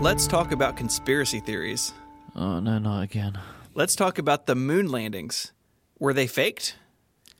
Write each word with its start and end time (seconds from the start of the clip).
Let's 0.00 0.26
talk 0.26 0.52
about 0.52 0.76
conspiracy 0.76 1.40
theories. 1.40 1.92
Oh, 2.34 2.58
no, 2.58 2.78
not 2.78 3.02
again. 3.02 3.38
Let's 3.74 3.94
talk 3.94 4.18
about 4.18 4.46
the 4.46 4.54
moon 4.54 4.90
landings. 4.90 5.52
Were 5.98 6.14
they 6.14 6.26
faked? 6.26 6.76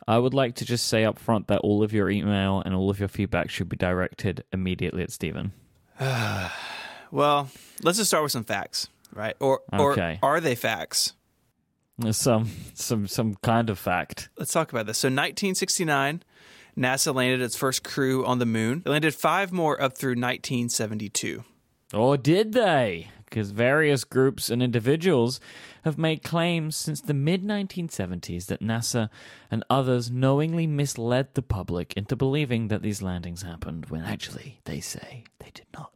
I 0.07 0.19
would 0.19 0.35
like 0.35 0.57
to 0.57 0.65
just 0.67 0.87
say 0.87 1.05
up 1.05 1.19
front 1.19 1.47
that 1.49 1.61
all 1.61 1.83
of 1.83 1.93
your 1.95 2.11
email 2.11 2.61
and 2.65 2.75
all 2.75 2.91
of 2.91 2.99
your 2.99 3.09
feedback 3.09 3.49
should 3.51 3.69
be 3.69 3.77
directed 3.77 4.45
immediately 4.53 5.03
at 5.03 5.11
Stephen. 5.11 5.53
Well, 7.13 7.51
let's 7.83 7.99
just 7.99 8.09
start 8.09 8.23
with 8.23 8.31
some 8.31 8.45
facts, 8.45 8.87
right? 9.13 9.35
Or, 9.41 9.63
Okay. 9.75 10.21
or 10.23 10.37
are 10.37 10.41
they 10.41 10.55
facts? 10.55 11.15
Some 12.13 12.49
some 12.73 13.09
some 13.09 13.35
kind 13.43 13.69
of 13.69 13.81
fact. 13.81 14.29
Let's 14.39 14.53
talk 14.53 14.71
about 14.71 14.87
this. 14.87 14.99
So, 14.99 15.09
1969, 15.09 16.23
NASA 16.79 17.13
landed 17.13 17.41
its 17.43 17.57
first 17.57 17.83
crew 17.83 18.25
on 18.25 18.39
the 18.39 18.47
moon. 18.47 18.83
They 18.85 18.93
landed 18.93 19.13
five 19.13 19.51
more 19.51 19.83
up 19.83 19.99
through 19.99 20.11
1972. 20.13 21.43
Or 21.93 22.17
did 22.17 22.53
they? 22.53 23.09
Because 23.25 23.51
various 23.53 24.05
groups 24.05 24.51
and 24.51 24.63
individuals 24.63 25.41
have 25.85 25.99
made 25.99 26.23
claims 26.23 26.77
since 26.77 27.01
the 27.01 27.15
mid 27.15 27.45
1970s 27.45 28.47
that 28.47 28.61
NASA 28.61 29.09
and 29.51 29.65
others 29.71 30.11
knowingly 30.11 30.67
misled 30.67 31.35
the 31.35 31.43
public 31.43 31.93
into 31.95 32.17
believing 32.17 32.69
that 32.69 32.83
these 32.83 33.03
landings 33.03 33.43
happened 33.43 33.87
when 33.87 34.03
actually 34.03 34.61
they 34.65 34.81
say 34.81 35.25
they 35.39 35.51
did 35.55 35.67
not. 35.73 35.93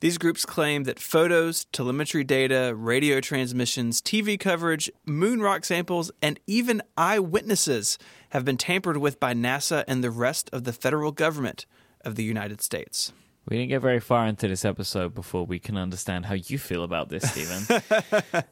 These 0.00 0.18
groups 0.18 0.46
claim 0.46 0.84
that 0.84 1.00
photos, 1.00 1.64
telemetry 1.72 2.22
data, 2.22 2.72
radio 2.76 3.20
transmissions, 3.20 4.00
TV 4.00 4.38
coverage, 4.38 4.88
moon 5.04 5.40
rock 5.40 5.64
samples, 5.64 6.12
and 6.22 6.38
even 6.46 6.82
eyewitnesses 6.96 7.98
have 8.30 8.44
been 8.44 8.58
tampered 8.58 8.98
with 8.98 9.18
by 9.18 9.34
NASA 9.34 9.82
and 9.88 10.04
the 10.04 10.12
rest 10.12 10.48
of 10.52 10.62
the 10.62 10.72
federal 10.72 11.10
government 11.10 11.66
of 12.04 12.14
the 12.14 12.22
United 12.22 12.60
States. 12.60 13.12
We 13.48 13.56
didn't 13.56 13.70
get 13.70 13.80
very 13.80 14.00
far 14.00 14.26
into 14.26 14.46
this 14.46 14.66
episode 14.66 15.14
before 15.14 15.46
we 15.46 15.58
can 15.58 15.78
understand 15.78 16.26
how 16.26 16.34
you 16.34 16.58
feel 16.58 16.82
about 16.82 17.08
this, 17.08 17.30
Stephen. 17.30 17.82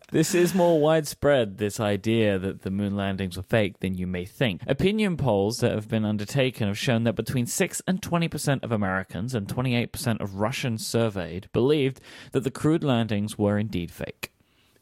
this 0.11 0.35
is 0.35 0.55
more 0.55 0.81
widespread, 0.81 1.59
this 1.59 1.79
idea 1.79 2.39
that 2.39 2.63
the 2.63 2.71
moon 2.71 2.97
landings 2.97 3.37
were 3.37 3.43
fake 3.43 3.81
than 3.81 3.95
you 3.95 4.07
may 4.07 4.25
think. 4.25 4.63
Opinion 4.67 5.19
polls 5.19 5.61
that 5.61 5.73
have 5.73 5.89
been 5.89 6.07
undertaken 6.07 6.67
have 6.69 6.79
shown 6.79 7.05
that 7.05 7.13
between 7.13 7.45
6 7.45 7.83
and 7.87 8.01
20% 8.01 8.63
of 8.63 8.73
Americans 8.73 9.35
and 9.35 9.47
28% 9.47 10.21
of 10.23 10.37
Russians 10.37 10.87
surveyed 10.87 11.51
believed 11.53 12.01
that 12.33 12.45
the 12.45 12.51
crewed 12.51 12.83
landings 12.83 13.37
were 13.37 13.59
indeed 13.59 13.91
fake. 13.91 14.33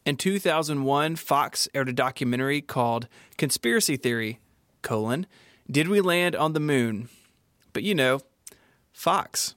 In 0.06 0.16
2001, 0.16 1.16
Fox 1.16 1.66
aired 1.75 1.88
a 1.88 1.92
documentary 1.92 2.60
called 2.60 3.08
Conspiracy 3.36 3.97
Theory, 3.97 4.38
colon, 4.81 5.27
Did 5.69 5.88
We 5.88 6.00
Land 6.00 6.36
on 6.36 6.53
the 6.53 6.60
Moon? 6.60 7.08
But 7.72 7.83
you 7.83 7.97
know, 7.97 8.20
Fox. 8.92 9.56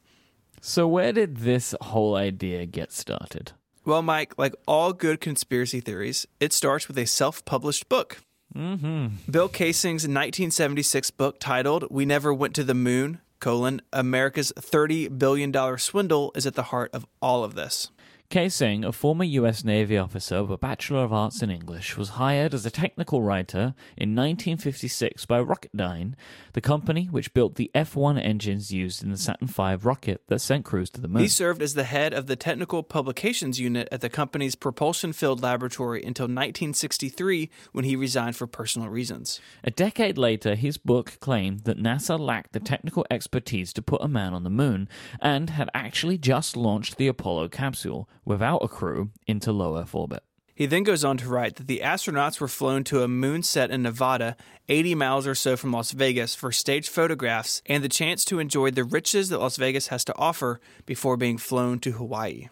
So, 0.61 0.88
where 0.88 1.13
did 1.13 1.38
this 1.38 1.75
whole 1.81 2.16
idea 2.16 2.66
get 2.66 2.91
started? 2.91 3.53
Well, 3.86 4.03
Myke, 4.03 4.33
like 4.38 4.53
all 4.67 4.91
good 4.91 5.22
conspiracy 5.22 5.80
theories, 5.80 6.25
it 6.39 6.52
starts 6.52 6.88
with 6.88 6.97
a 6.97 7.05
self 7.05 7.45
published 7.45 7.88
book. 7.88 8.22
Mm-hmm. 8.55 9.31
Bill 9.31 9.50
Kaysing's 9.50 10.08
1976 10.08 11.11
book 11.11 11.39
titled 11.39 11.85
We 11.89 12.05
Never 12.05 12.33
Went 12.33 12.55
to 12.55 12.63
the 12.63 12.73
Moon, 12.73 13.19
colon, 13.39 13.81
America's 13.94 14.52
$30 14.58 15.17
billion 15.17 15.78
swindle 15.78 16.31
is 16.35 16.45
at 16.45 16.55
the 16.55 16.63
heart 16.63 16.89
of 16.94 17.05
all 17.22 17.44
of 17.44 17.55
this. 17.55 17.91
Kaysing, 18.30 18.86
a 18.86 18.92
former 18.92 19.23
US 19.23 19.64
Navy 19.64 19.97
officer 19.97 20.42
with 20.44 20.52
a 20.52 20.58
Bachelor 20.58 21.06
of 21.06 21.14
Arts 21.14 21.42
in 21.42 21.50
English, 21.50 21.95
was 21.95 22.09
hired 22.09 22.53
as 22.53 22.66
a 22.66 22.69
technical 22.69 23.22
writer 23.22 23.73
in 23.95 24.14
1956 24.16 25.25
by 25.25 25.42
Rocketdyne, 25.42 26.14
the 26.52 26.59
company 26.59 27.06
which 27.06 27.34
built 27.34 27.56
the 27.56 27.72
F 27.73 27.95
1 27.95 28.17
engines 28.17 28.69
used 28.69 29.02
in 29.02 29.11
the 29.11 29.17
Saturn 29.17 29.47
V 29.47 29.75
rocket 29.75 30.23
that 30.28 30.42
sent 30.42 30.66
crews 30.66 30.89
to 30.89 31.00
the 31.00 31.08
moon. 31.08 31.22
He 31.22 31.30
served 31.30 31.61
as 31.61 31.73
the 31.73 31.86
head 31.86 32.14
of 32.14 32.28
the 32.28 32.36
technical 32.36 32.84
publications 32.84 33.61
unit 33.61 33.88
at 33.94 34.02
the 34.02 34.09
company's 34.09 34.56
propulsion 34.56 35.14
field 35.14 35.41
laboratory 35.41 36.03
until 36.03 36.25
1963 36.25 37.50
when 37.72 37.86
he 37.86 37.95
resigned 37.95 38.36
for 38.36 38.45
personal 38.45 38.90
reasons. 38.90 39.40
A 39.63 39.72
decade 39.72 40.18
later, 40.18 40.56
his 40.56 40.78
book 40.78 41.18
claimed 41.22 41.62
that 41.62 41.81
NASA 41.81 42.19
lacked 42.19 42.52
the 42.52 42.59
technical 42.59 43.06
expertise 43.09 43.72
to 43.72 43.81
put 43.81 44.03
a 44.03 44.09
man 44.09 44.34
on 44.34 44.44
the 44.44 44.50
moon 44.50 44.90
and 45.22 45.52
had 45.52 45.69
actually 45.73 46.18
just 46.18 46.57
launched 46.57 46.97
the 46.97 47.07
Apollo 47.07 47.47
capsule 47.47 48.09
without 48.28 48.58
a 48.58 48.68
crew 48.68 49.10
into 49.26 49.52
low 49.54 49.78
Earth 49.78 49.96
orbit. 49.96 50.22
He 50.54 50.66
then 50.66 50.84
goes 50.84 51.06
on 51.06 51.18
to 51.18 51.30
write 51.30 51.56
that 51.56 51.68
the 51.68 51.82
astronauts 51.84 52.42
were 52.42 52.48
flown 52.48 52.84
to 52.86 53.04
a 53.04 53.08
moon 53.08 53.44
set 53.44 53.72
in 53.72 53.84
Nevada, 53.84 54.36
80 54.68 54.96
miles 54.96 55.28
or 55.28 55.36
so 55.36 55.56
from 55.56 55.72
Las 55.72 55.92
Vegas, 55.92 56.36
for 56.36 56.52
staged 56.52 56.90
photographs 56.90 57.62
and 57.68 57.84
the 57.84 57.90
chance 57.90 58.26
to 58.26 58.40
enjoy 58.40 58.72
the 58.72 58.84
riches 58.84 59.30
that 59.30 59.40
Las 59.40 59.56
Vegas 59.56 59.88
has 59.88 60.04
to 60.06 60.16
offer 60.18 60.60
before 60.86 61.16
being 61.16 61.38
flown 61.38 61.80
to 61.80 61.92
Hawaii. 61.92 62.50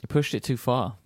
He 0.00 0.06
pushed 0.06 0.34
it 0.34 0.44
too 0.44 0.56
far. 0.56 0.96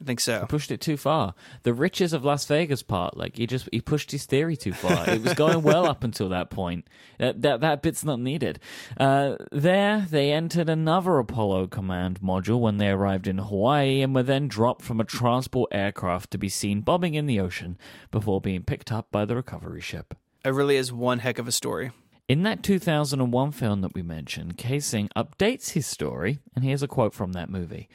I 0.00 0.04
think 0.04 0.20
so. 0.20 0.40
He 0.40 0.46
pushed 0.46 0.70
it 0.70 0.80
too 0.80 0.98
far. 0.98 1.34
The 1.62 1.72
riches 1.72 2.12
of 2.12 2.24
Las 2.24 2.44
Vegas 2.44 2.82
part, 2.82 3.16
like 3.16 3.36
he 3.36 3.46
just 3.46 3.68
he 3.72 3.80
pushed 3.80 4.10
his 4.10 4.26
theory 4.26 4.56
too 4.56 4.74
far. 4.74 5.08
it 5.08 5.22
was 5.22 5.32
going 5.34 5.62
well 5.62 5.86
up 5.86 6.04
until 6.04 6.28
that 6.28 6.50
point. 6.50 6.86
That 7.18 7.40
that, 7.42 7.60
that 7.60 7.82
bit's 7.82 8.04
not 8.04 8.20
needed. 8.20 8.60
Uh, 8.98 9.36
there, 9.50 10.06
they 10.10 10.32
entered 10.32 10.68
another 10.68 11.18
Apollo 11.18 11.68
command 11.68 12.20
module 12.20 12.60
when 12.60 12.76
they 12.76 12.90
arrived 12.90 13.26
in 13.26 13.38
Hawaii 13.38 14.02
and 14.02 14.14
were 14.14 14.22
then 14.22 14.48
dropped 14.48 14.82
from 14.82 15.00
a 15.00 15.04
transport 15.04 15.70
aircraft 15.72 16.30
to 16.32 16.38
be 16.38 16.50
seen 16.50 16.82
bobbing 16.82 17.14
in 17.14 17.26
the 17.26 17.40
ocean 17.40 17.78
before 18.10 18.40
being 18.40 18.62
picked 18.64 18.92
up 18.92 19.10
by 19.10 19.24
the 19.24 19.34
recovery 19.34 19.80
ship. 19.80 20.14
It 20.44 20.50
really 20.50 20.76
is 20.76 20.92
one 20.92 21.20
heck 21.20 21.38
of 21.38 21.48
a 21.48 21.52
story. 21.52 21.90
In 22.28 22.42
that 22.42 22.64
2001 22.64 23.52
film 23.52 23.82
that 23.82 23.94
we 23.94 24.02
mentioned, 24.02 24.58
Kaysing 24.58 25.08
updates 25.14 25.70
his 25.70 25.86
story, 25.86 26.40
and 26.56 26.64
here's 26.64 26.82
a 26.82 26.88
quote 26.88 27.14
from 27.14 27.34
that 27.34 27.48
movie. 27.48 27.88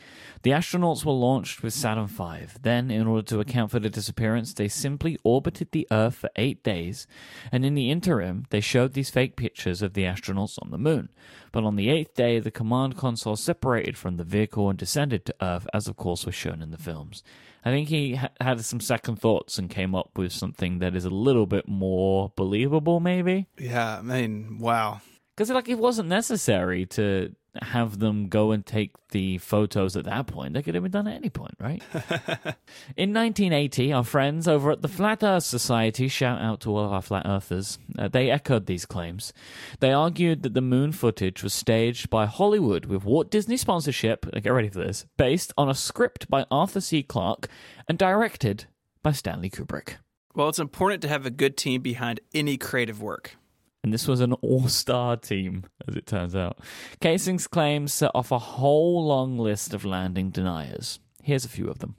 The 0.44 0.52
astronauts 0.52 1.04
were 1.04 1.12
launched 1.12 1.62
with 1.62 1.74
Saturn 1.74 2.08
V. 2.08 2.48
Then, 2.62 2.90
in 2.90 3.08
order 3.08 3.24
to 3.24 3.42
account 3.42 3.72
for 3.72 3.80
the 3.82 3.90
disappearance, 3.90 4.54
they 4.54 4.70
simply 4.70 5.18
orbited 5.26 5.74
the 5.74 5.86
Earth 5.92 6.16
for 6.16 6.30
eight 6.38 6.64
days, 6.64 7.08
and 7.52 7.66
in 7.66 7.76
the 7.76 7.92
interim, 7.92 8.46
they 8.52 8.62
showed 8.62 8.94
these 8.94 9.10
fake 9.10 9.36
pictures 9.36 9.82
of 9.82 9.96
the 9.96 10.04
astronauts 10.04 10.58
on 10.62 10.72
the 10.72 10.78
moon. 10.78 11.10
But 11.52 11.64
on 11.64 11.76
the 11.76 11.90
eighth 11.90 12.14
day, 12.16 12.40
the 12.40 12.52
command 12.52 12.96
console 12.98 13.36
separated 13.36 13.98
from 13.98 14.18
the 14.18 14.24
vehicle 14.24 14.70
and 14.70 14.80
descended 14.80 15.26
to 15.26 15.36
Earth, 15.42 15.68
as 15.74 15.88
of 15.88 15.98
course 15.98 16.26
was 16.26 16.36
shown 16.36 16.62
in 16.62 16.72
the 16.72 16.78
films. 16.78 17.24
I 17.64 17.70
think 17.70 17.90
he 17.90 18.16
ha- 18.16 18.30
had 18.40 18.64
some 18.64 18.80
second 18.80 19.18
thoughts 19.18 19.58
and 19.60 19.70
came 19.70 19.94
up 19.94 20.18
with 20.18 20.32
something 20.32 20.80
that 20.80 20.96
is 20.96 21.06
a 21.06 21.10
little 21.10 21.46
bit 21.46 21.68
more 21.68 22.32
believable, 22.36 23.00
maybe. 23.00 23.48
Yeah, 23.58 24.00
I 24.00 24.02
mean, 24.02 24.60
wow. 24.60 25.02
Because 25.42 25.56
like 25.56 25.70
it 25.70 25.80
wasn't 25.80 26.08
necessary 26.08 26.86
to 26.86 27.36
have 27.64 27.98
them 27.98 28.28
go 28.28 28.52
and 28.52 28.64
take 28.64 28.92
the 29.10 29.40
photos 29.40 29.98
at 29.98 30.06
that 30.06 30.28
point. 30.28 30.54
They 30.54 30.62
could 30.62 30.76
have 30.76 30.84
been 30.84 30.92
done 30.92 31.08
at 31.08 31.16
any 31.16 31.32
point, 31.32 31.56
right? 31.60 31.82
In 32.96 33.12
1980, 33.12 33.92
our 33.92 34.04
friends 34.04 34.48
over 34.48 34.70
at 34.70 34.84
the 34.84 34.88
Flat 34.88 35.24
Earth 35.24 35.42
Society, 35.42 36.08
shout 36.10 36.40
out 36.40 36.62
to 36.62 36.70
all 36.70 36.86
of 36.86 36.94
our 36.94 37.02
flat 37.02 37.26
earthers, 37.26 37.80
uh, 37.98 38.08
they 38.08 38.30
echoed 38.30 38.68
these 38.68 38.86
claims. 38.86 39.34
They 39.80 39.92
argued 39.92 40.44
that 40.44 40.54
the 40.54 40.62
moon 40.62 40.92
footage 40.92 41.42
was 41.42 41.56
staged 41.56 42.12
by 42.12 42.28
Hollywood 42.28 42.86
with 42.86 43.04
Walt 43.04 43.32
Disney 43.32 43.58
sponsorship, 43.58 44.28
get 44.44 44.54
ready 44.54 44.70
for 44.70 44.78
this, 44.78 45.08
based 45.18 45.54
on 45.58 45.70
a 45.70 45.74
script 45.74 46.30
by 46.30 46.46
Arthur 46.52 46.82
C. 46.82 47.02
Clarke 47.02 47.48
and 47.88 47.98
directed 47.98 48.66
by 49.02 49.12
Stanley 49.12 49.50
Kubrick. 49.50 49.96
Well, 50.36 50.50
it's 50.50 50.60
important 50.60 51.02
to 51.02 51.08
have 51.08 51.26
a 51.26 51.32
good 51.32 51.58
team 51.58 51.82
behind 51.82 52.20
any 52.32 52.58
creative 52.58 53.02
work. 53.02 53.38
And 53.84 53.94
this 53.94 54.08
was 54.08 54.20
an 54.20 54.34
all 54.34 54.68
star 54.68 55.18
team, 55.18 55.64
as 55.88 55.96
it 55.96 56.06
turns 56.06 56.36
out. 56.36 56.60
Kaysing's 57.00 57.48
claims 57.48 57.94
set 57.94 58.12
off 58.14 58.32
a 58.32 58.40
whole 58.40 59.06
long 59.06 59.40
list 59.40 59.74
of 59.74 59.86
landing 59.86 60.30
deniers. 60.30 61.00
Here's 61.24 61.46
a 61.46 61.50
few 61.50 61.68
of 61.68 61.80
them. 61.80 61.96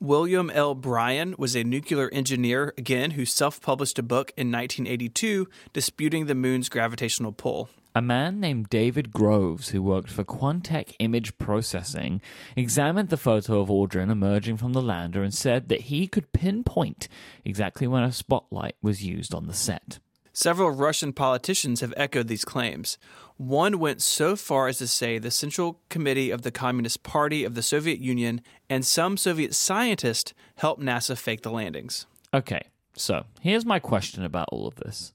William 0.00 0.50
L. 0.50 0.74
Bryan 0.74 1.34
was 1.38 1.54
a 1.54 1.62
nuclear 1.62 2.10
engineer, 2.12 2.74
again, 2.76 3.12
who 3.12 3.24
self 3.24 3.60
published 3.60 3.98
a 3.98 4.02
book 4.02 4.32
in 4.36 4.50
1982 4.50 5.48
disputing 5.72 6.26
the 6.26 6.34
moon's 6.34 6.68
gravitational 6.68 7.32
pull. 7.32 7.70
A 7.94 8.02
man 8.02 8.40
named 8.40 8.68
David 8.68 9.12
Groves, 9.12 9.68
who 9.68 9.80
worked 9.80 10.10
for 10.10 10.24
Quantec 10.24 10.96
Image 10.98 11.38
Processing, 11.38 12.20
examined 12.56 13.08
the 13.08 13.16
photo 13.16 13.60
of 13.60 13.68
Aldrin 13.68 14.10
emerging 14.10 14.56
from 14.56 14.72
the 14.72 14.82
lander 14.82 15.22
and 15.22 15.32
said 15.32 15.68
that 15.68 15.82
he 15.82 16.08
could 16.08 16.32
pinpoint 16.32 17.06
exactly 17.44 17.86
when 17.86 18.02
a 18.02 18.10
spotlight 18.10 18.74
was 18.82 19.04
used 19.04 19.32
on 19.32 19.46
the 19.46 19.54
set. 19.54 20.00
Several 20.36 20.72
Russian 20.72 21.12
politicians 21.12 21.80
have 21.80 21.94
echoed 21.96 22.26
these 22.26 22.44
claims. 22.44 22.98
One 23.36 23.78
went 23.78 24.02
so 24.02 24.34
far 24.34 24.66
as 24.66 24.78
to 24.78 24.88
say 24.88 25.16
the 25.16 25.30
Central 25.30 25.80
Committee 25.88 26.32
of 26.32 26.42
the 26.42 26.50
Communist 26.50 27.04
Party 27.04 27.44
of 27.44 27.54
the 27.54 27.62
Soviet 27.62 28.00
Union 28.00 28.40
and 28.68 28.84
some 28.84 29.16
Soviet 29.16 29.54
scientists 29.54 30.34
helped 30.56 30.82
NASA 30.82 31.16
fake 31.16 31.42
the 31.42 31.52
landings. 31.52 32.06
Okay, 32.34 32.62
so 32.96 33.26
here's 33.42 33.64
my 33.64 33.78
question 33.78 34.24
about 34.24 34.48
all 34.50 34.66
of 34.66 34.74
this. 34.74 35.14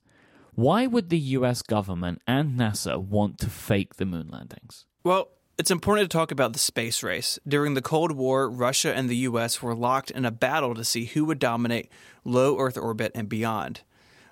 Why 0.56 0.88
would 0.88 1.10
the 1.10 1.20
US 1.20 1.64
government 1.64 2.22
and 2.26 2.58
NASA 2.58 2.98
want 2.98 3.40
to 3.40 3.50
fake 3.50 3.96
the 3.96 4.06
moon 4.06 4.30
landings? 4.32 4.86
Well, 5.04 5.32
it's 5.58 5.70
important 5.70 6.10
to 6.10 6.18
talk 6.18 6.32
about 6.32 6.54
the 6.54 6.60
space 6.60 7.04
race. 7.04 7.38
During 7.46 7.74
the 7.74 7.82
Cold 7.82 8.14
War, 8.14 8.50
Russia 8.50 8.96
and 8.96 9.10
the 9.10 9.18
US 9.18 9.62
were 9.62 9.76
locked 9.76 10.12
in 10.12 10.24
a 10.24 10.32
battle 10.32 10.74
to 10.76 10.86
see 10.86 11.06
who 11.06 11.26
would 11.26 11.40
dominate 11.40 11.92
low 12.24 12.58
Earth 12.58 12.78
orbit 12.78 13.12
and 13.14 13.28
beyond. 13.28 13.82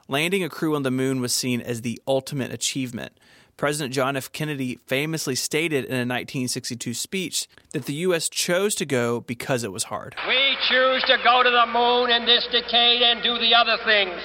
Landing 0.09 0.41
a 0.41 0.47
crew 0.47 0.73
on 0.73 0.83
the 0.83 0.91
moon 0.91 1.19
was 1.19 1.33
seen 1.33 1.59
as 1.59 1.81
the 1.81 2.01
ultimate 2.07 2.53
achievement. 2.53 3.19
President 3.57 3.93
John 3.93 4.15
F. 4.15 4.31
Kennedy 4.31 4.79
famously 4.85 5.35
stated 5.35 5.83
in 5.83 5.91
a 5.91 6.07
1962 6.07 6.93
speech 6.93 7.45
that 7.73 7.87
the 7.87 7.93
U.S. 7.95 8.29
chose 8.29 8.73
to 8.75 8.85
go 8.85 9.19
because 9.19 9.65
it 9.65 9.73
was 9.73 9.83
hard. 9.85 10.15
We 10.25 10.55
choose 10.69 11.03
to 11.07 11.17
go 11.25 11.43
to 11.43 11.49
the 11.49 11.65
moon 11.65 12.09
in 12.09 12.25
this 12.25 12.47
decade 12.53 13.01
and 13.01 13.21
do 13.21 13.37
the 13.37 13.53
other 13.53 13.75
things, 13.83 14.15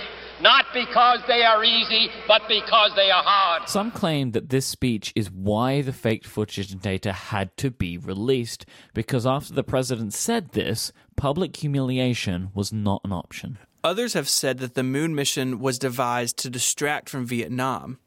not 0.41 0.67
because 0.73 1.19
they 1.27 1.43
are 1.43 1.65
easy, 1.65 2.11
but 2.29 2.43
because 2.47 2.93
they 2.95 3.11
are 3.11 3.25
hard. 3.25 3.69
Some 3.69 3.91
claim 3.91 4.31
that 4.33 4.51
this 4.51 4.67
speech 4.67 5.13
is 5.17 5.33
why 5.33 5.83
the 5.83 5.93
faked 5.93 6.27
footage 6.27 6.71
and 6.71 6.81
data 6.81 7.13
had 7.13 7.57
to 7.57 7.73
be 7.73 7.99
released, 7.99 8.67
because 8.95 9.27
after 9.27 9.53
the 9.53 9.65
president 9.65 10.15
said 10.15 10.53
this, 10.53 10.93
public 11.17 11.57
humiliation 11.57 12.51
was 12.55 12.73
not 12.73 13.01
an 13.03 13.11
option. 13.11 13.59
Others 13.85 14.15
have 14.15 14.29
said 14.29 14.59
that 14.59 14.75
the 14.75 14.85
moon 14.85 15.15
mission 15.15 15.59
was 15.59 15.79
devised 15.79 16.37
to 16.39 16.51
distract 16.51 17.09
from 17.09 17.27
Vietnam. 17.27 17.99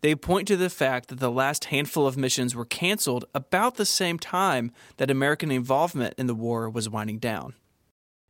They 0.00 0.14
point 0.14 0.46
to 0.48 0.56
the 0.56 0.70
fact 0.70 1.08
that 1.08 1.18
the 1.18 1.30
last 1.30 1.66
handful 1.66 2.06
of 2.06 2.16
missions 2.16 2.54
were 2.54 2.64
canceled 2.64 3.24
about 3.34 3.74
the 3.74 3.84
same 3.84 4.18
time 4.18 4.70
that 4.96 5.10
American 5.10 5.50
involvement 5.50 6.14
in 6.16 6.28
the 6.28 6.36
war 6.36 6.70
was 6.70 6.88
winding 6.88 7.18
down. 7.18 7.54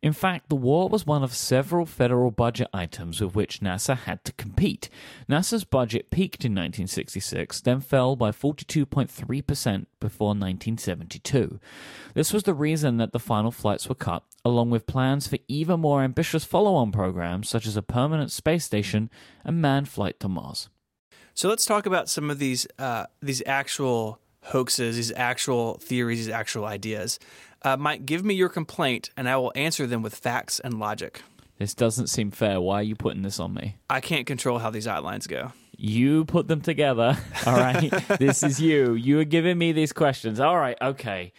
In 0.01 0.13
fact, 0.13 0.47
the 0.47 0.55
war 0.55 0.87
was 0.87 1.05
one 1.05 1.23
of 1.23 1.33
several 1.33 1.85
federal 1.85 2.31
budget 2.31 2.69
items 2.73 3.19
with 3.19 3.35
which 3.35 3.59
NASA 3.59 3.97
had 3.97 4.23
to 4.23 4.31
compete. 4.33 4.89
NASA's 5.29 5.65
budget 5.65 6.09
peaked 6.09 6.45
in 6.45 6.53
1966, 6.53 7.59
then 7.61 7.81
fell 7.81 8.15
by 8.15 8.31
42.3% 8.31 9.85
before 9.99 10.29
1972. 10.29 11.59
This 12.13 12.31
was 12.31 12.43
the 12.43 12.53
reason 12.53 12.95
that 12.97 13.11
the 13.11 13.19
final 13.19 13.51
flights 13.51 13.89
were 13.89 13.95
cut, 13.95 14.23
along 14.45 14.69
with 14.69 14.87
plans 14.87 15.27
for 15.27 15.37
even 15.49 15.81
more 15.81 16.01
ambitious 16.01 16.45
follow 16.45 16.75
on 16.75 16.93
programs 16.93 17.49
such 17.49 17.67
as 17.67 17.75
a 17.75 17.81
permanent 17.81 18.31
space 18.31 18.63
station 18.63 19.09
and 19.43 19.61
manned 19.61 19.89
flight 19.89 20.17
to 20.21 20.29
Mars. 20.29 20.69
So 21.33 21.49
let's 21.49 21.65
talk 21.65 21.85
about 21.85 22.09
some 22.09 22.29
of 22.29 22.39
these 22.39 22.67
uh, 22.77 23.05
these 23.21 23.43
actual 23.45 24.19
hoaxes, 24.43 24.95
these 24.95 25.11
actual 25.15 25.75
theories, 25.75 26.25
these 26.25 26.33
actual 26.33 26.65
ideas. 26.65 27.19
Uh, 27.63 27.77
Myke, 27.77 28.05
give 28.05 28.23
me 28.23 28.33
your 28.33 28.49
complaint, 28.49 29.09
and 29.17 29.27
I 29.27 29.35
will 29.35 29.51
answer 29.55 29.85
them 29.85 30.01
with 30.01 30.15
facts 30.15 30.59
and 30.59 30.79
logic. 30.79 31.21
This 31.57 31.73
doesn't 31.73 32.07
seem 32.07 32.31
fair. 32.31 32.61
Why 32.61 32.75
are 32.75 32.83
you 32.83 32.95
putting 32.95 33.21
this 33.21 33.39
on 33.39 33.53
me? 33.53 33.75
I 33.89 33.99
can't 33.99 34.25
control 34.25 34.59
how 34.59 34.69
these 34.69 34.87
outlines 34.87 35.27
go. 35.27 35.51
You 35.75 36.23
put 36.25 36.47
them 36.47 36.61
together. 36.61 37.17
All 37.45 37.55
right. 37.57 37.89
this 38.19 38.43
is 38.43 38.61
you. 38.61 38.93
You 38.93 39.19
are 39.19 39.25
giving 39.25 39.57
me 39.57 39.73
these 39.73 39.91
questions. 39.91 40.39
All 40.39 40.57
right. 40.57 40.77
Okay. 40.81 41.33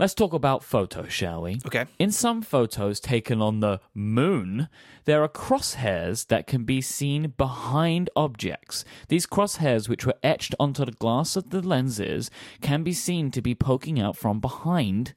Let's 0.00 0.14
talk 0.14 0.32
about 0.32 0.64
photos, 0.64 1.12
shall 1.12 1.42
we? 1.42 1.58
Okay. 1.66 1.84
In 1.98 2.10
some 2.10 2.40
photos 2.40 3.00
taken 3.00 3.42
on 3.42 3.60
the 3.60 3.80
moon, 3.92 4.70
there 5.04 5.22
are 5.22 5.28
crosshairs 5.28 6.28
that 6.28 6.46
can 6.46 6.64
be 6.64 6.80
seen 6.80 7.34
behind 7.36 8.08
objects. 8.16 8.82
These 9.08 9.26
crosshairs, 9.26 9.90
which 9.90 10.06
were 10.06 10.14
etched 10.22 10.54
onto 10.58 10.86
the 10.86 10.92
glass 10.92 11.36
of 11.36 11.50
the 11.50 11.60
lenses, 11.60 12.30
can 12.62 12.82
be 12.82 12.94
seen 12.94 13.30
to 13.32 13.42
be 13.42 13.54
poking 13.54 14.00
out 14.00 14.16
from 14.16 14.40
behind 14.40 15.12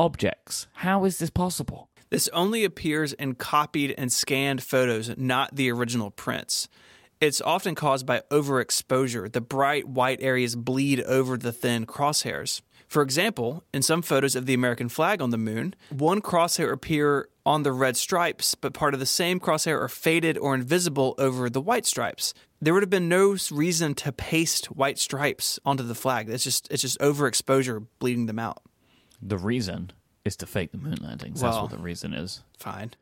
objects. 0.00 0.66
How 0.72 1.04
is 1.04 1.20
this 1.20 1.30
possible? 1.30 1.88
This 2.10 2.26
only 2.30 2.64
appears 2.64 3.12
in 3.12 3.36
copied 3.36 3.94
and 3.96 4.12
scanned 4.12 4.64
photos, 4.64 5.16
not 5.16 5.54
the 5.54 5.70
original 5.70 6.10
prints. 6.10 6.68
It's 7.20 7.40
often 7.40 7.76
caused 7.76 8.04
by 8.04 8.22
overexposure. 8.32 9.32
The 9.32 9.40
bright 9.40 9.86
white 9.86 10.20
areas 10.20 10.56
bleed 10.56 11.02
over 11.02 11.38
the 11.38 11.52
thin 11.52 11.86
crosshairs. 11.86 12.62
For 12.94 13.02
example, 13.02 13.64
in 13.74 13.82
some 13.82 14.02
photos 14.02 14.36
of 14.36 14.46
the 14.46 14.54
American 14.54 14.88
flag 14.88 15.20
on 15.20 15.30
the 15.30 15.36
moon, 15.36 15.74
one 15.90 16.22
crosshair 16.22 16.70
appear 16.70 17.28
on 17.44 17.64
the 17.64 17.72
red 17.72 17.96
stripes, 17.96 18.54
but 18.54 18.72
part 18.72 18.94
of 18.94 19.00
the 19.00 19.04
same 19.04 19.40
crosshair 19.40 19.80
are 19.80 19.88
faded 19.88 20.38
or 20.38 20.54
invisible 20.54 21.16
over 21.18 21.50
the 21.50 21.60
white 21.60 21.86
stripes. 21.86 22.34
There 22.60 22.72
would 22.72 22.84
have 22.84 22.90
been 22.90 23.08
no 23.08 23.36
reason 23.50 23.94
to 23.94 24.12
paste 24.12 24.66
white 24.66 25.00
stripes 25.00 25.58
onto 25.64 25.82
the 25.82 25.96
flag. 25.96 26.30
It's 26.30 26.44
just 26.44 26.70
it's 26.70 26.82
just 26.82 26.96
overexposure 27.00 27.84
bleeding 27.98 28.26
them 28.26 28.38
out. 28.38 28.62
The 29.20 29.38
reason 29.38 29.90
is 30.24 30.36
to 30.36 30.46
fake 30.46 30.70
the 30.70 30.78
moon 30.78 30.98
landings. 31.02 31.40
That's 31.40 31.56
what 31.56 31.70
the 31.70 31.78
reason 31.78 32.14
is. 32.14 32.44
Fine. 32.60 32.92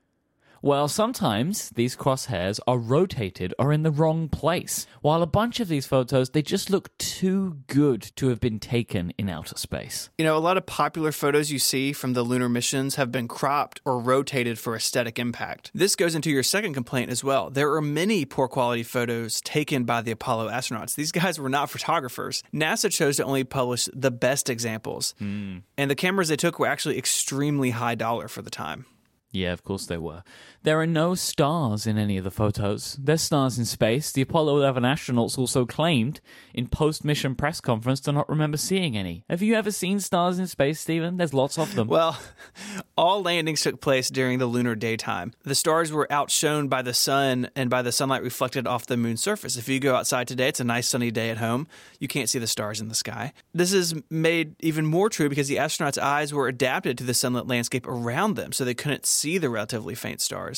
Well, 0.65 0.87
sometimes 0.87 1.71
these 1.71 1.97
crosshairs 1.97 2.61
are 2.69 2.79
rotated 2.79 3.53
or 3.59 3.73
in 3.73 3.83
the 3.83 3.91
wrong 3.91 4.29
place, 4.29 4.87
while 5.01 5.21
a 5.21 5.27
bunch 5.27 5.59
of 5.59 5.67
these 5.67 5.87
photos 5.87 6.31
they 6.31 6.41
just 6.41 6.71
look 6.71 6.97
too 6.99 7.59
good 7.67 8.03
to 8.15 8.29
have 8.29 8.39
been 8.39 8.61
taken 8.61 9.13
in 9.19 9.29
outer 9.29 9.59
space. 9.59 10.09
You 10.19 10.25
know, 10.25 10.37
a 10.37 10.39
lot 10.39 10.57
of 10.57 10.65
popular 10.65 11.11
photos 11.11 11.51
you 11.51 11.59
see 11.59 11.93
from 11.93 12.13
the 12.13 12.23
lunar 12.23 12.49
missions 12.49 12.95
have 12.95 13.11
been 13.11 13.27
cropped 13.27 13.81
or 13.85 13.99
rotated 13.99 14.57
for 14.57 14.77
aesthetic 14.77 15.19
impact. 15.19 15.73
This 15.75 15.97
goes 15.97 16.15
into 16.15 16.31
your 16.31 16.45
second 16.45 16.75
complaint 16.75 17.11
as 17.11 17.25
well. 17.25 17.51
There 17.51 17.73
are 17.75 17.83
many 17.83 18.25
poor 18.25 18.47
quality 18.47 18.85
photos 18.85 19.41
taken 19.41 19.83
by 19.83 20.01
the 20.01 20.13
Apollo 20.13 20.49
astronauts. 20.51 20.95
These 20.95 21.11
guys 21.11 21.41
were 21.41 21.49
not 21.49 21.71
photographers. 21.71 22.45
NASA 22.55 22.89
chose 22.89 23.17
to 23.17 23.25
only 23.25 23.43
publish 23.43 23.89
the 23.93 24.13
best 24.13 24.49
examples. 24.49 25.17
Mm. 25.21 25.63
And 25.77 25.91
the 25.91 25.97
cameras 25.97 26.29
they 26.29 26.37
took 26.37 26.61
were 26.61 26.69
actually 26.69 26.99
extremely 26.99 27.71
high 27.71 27.97
dollar 27.97 28.29
for 28.29 28.43
the 28.43 28.51
time. 28.51 28.87
Yeah, 29.33 29.53
of 29.55 29.65
course 29.65 29.87
they 29.87 29.97
were. 29.97 30.23
There 30.65 30.81
are 30.81 30.87
no 30.87 31.17
stars 31.17 31.89
in 31.89 31.99
any 31.99 32.17
of 32.17 32.23
the 32.23 32.31
photos. 32.31 32.97
There's 33.01 33.23
stars 33.23 33.59
in 33.59 33.65
space. 33.65 34.13
The 34.13 34.23
Apollo 34.23 34.59
11 34.59 34.85
astronauts 34.85 35.37
also 35.37 35.67
claimed 35.67 36.21
in 36.55 36.69
post 36.69 37.05
mission 37.05 37.35
press 37.35 37.61
conference 37.61 37.99
to 38.03 38.13
not 38.13 38.29
remember 38.29 38.57
seeing 38.57 38.97
any. 38.97 39.25
Have 39.29 39.43
you 39.43 39.57
ever 39.57 39.73
seen 39.73 39.99
stars 39.99 40.39
in 40.39 40.47
space, 40.47 40.79
Stephen? 40.79 41.17
There's 41.17 41.35
lots 41.35 41.59
of 41.59 41.75
them. 41.75 41.89
Well, 41.89 42.17
all 42.97 43.23
landings 43.23 43.63
took 43.63 43.81
place 43.81 44.09
during 44.09 44.39
the 44.39 44.47
lunar 44.47 44.77
daytime. 44.77 45.33
The 45.43 45.57
stars 45.57 45.91
were 45.91 46.07
outshone 46.13 46.69
by 46.69 46.83
the 46.83 46.95
sun 46.95 47.51
and 47.57 47.69
by 47.69 47.83
the 47.83 47.91
sunlight 47.91 48.23
reflected 48.23 48.69
off 48.69 48.87
the 48.87 48.97
moon's 48.97 49.21
surface. 49.21 49.57
If 49.57 49.69
you 49.69 49.81
go 49.81 49.97
outside 49.97 50.29
today, 50.29 50.47
it's 50.47 50.61
a 50.61 50.65
nice 50.65 50.87
sunny 50.87 51.11
day 51.11 51.31
at 51.31 51.39
home. 51.39 51.67
You 51.99 52.07
can't 52.07 52.29
see 52.29 52.39
the 52.39 52.47
stars 52.47 52.81
in 52.81 52.87
the 52.87 52.95
sky. 52.95 53.33
This 53.53 53.73
is 53.73 53.97
made 54.11 54.55
even 54.61 54.87
more 54.87 55.11
true 55.11 55.29
because 55.29 55.49
the 55.49 55.57
astronauts' 55.57 55.99
eyes 55.99 56.33
were 56.33 56.47
adapted 56.47 56.99
to 56.99 57.05
the 57.05 57.15
sunlit 57.15 57.49
landscape 57.49 57.89
around 57.89 58.37
them, 58.37 58.53
so 58.53 58.65
they 58.65 58.75
couldn't 58.75 59.07
see 59.07 59.39
the 59.39 59.51
relatively 59.51 59.97
faint 59.97 60.21
stars. 60.21 60.52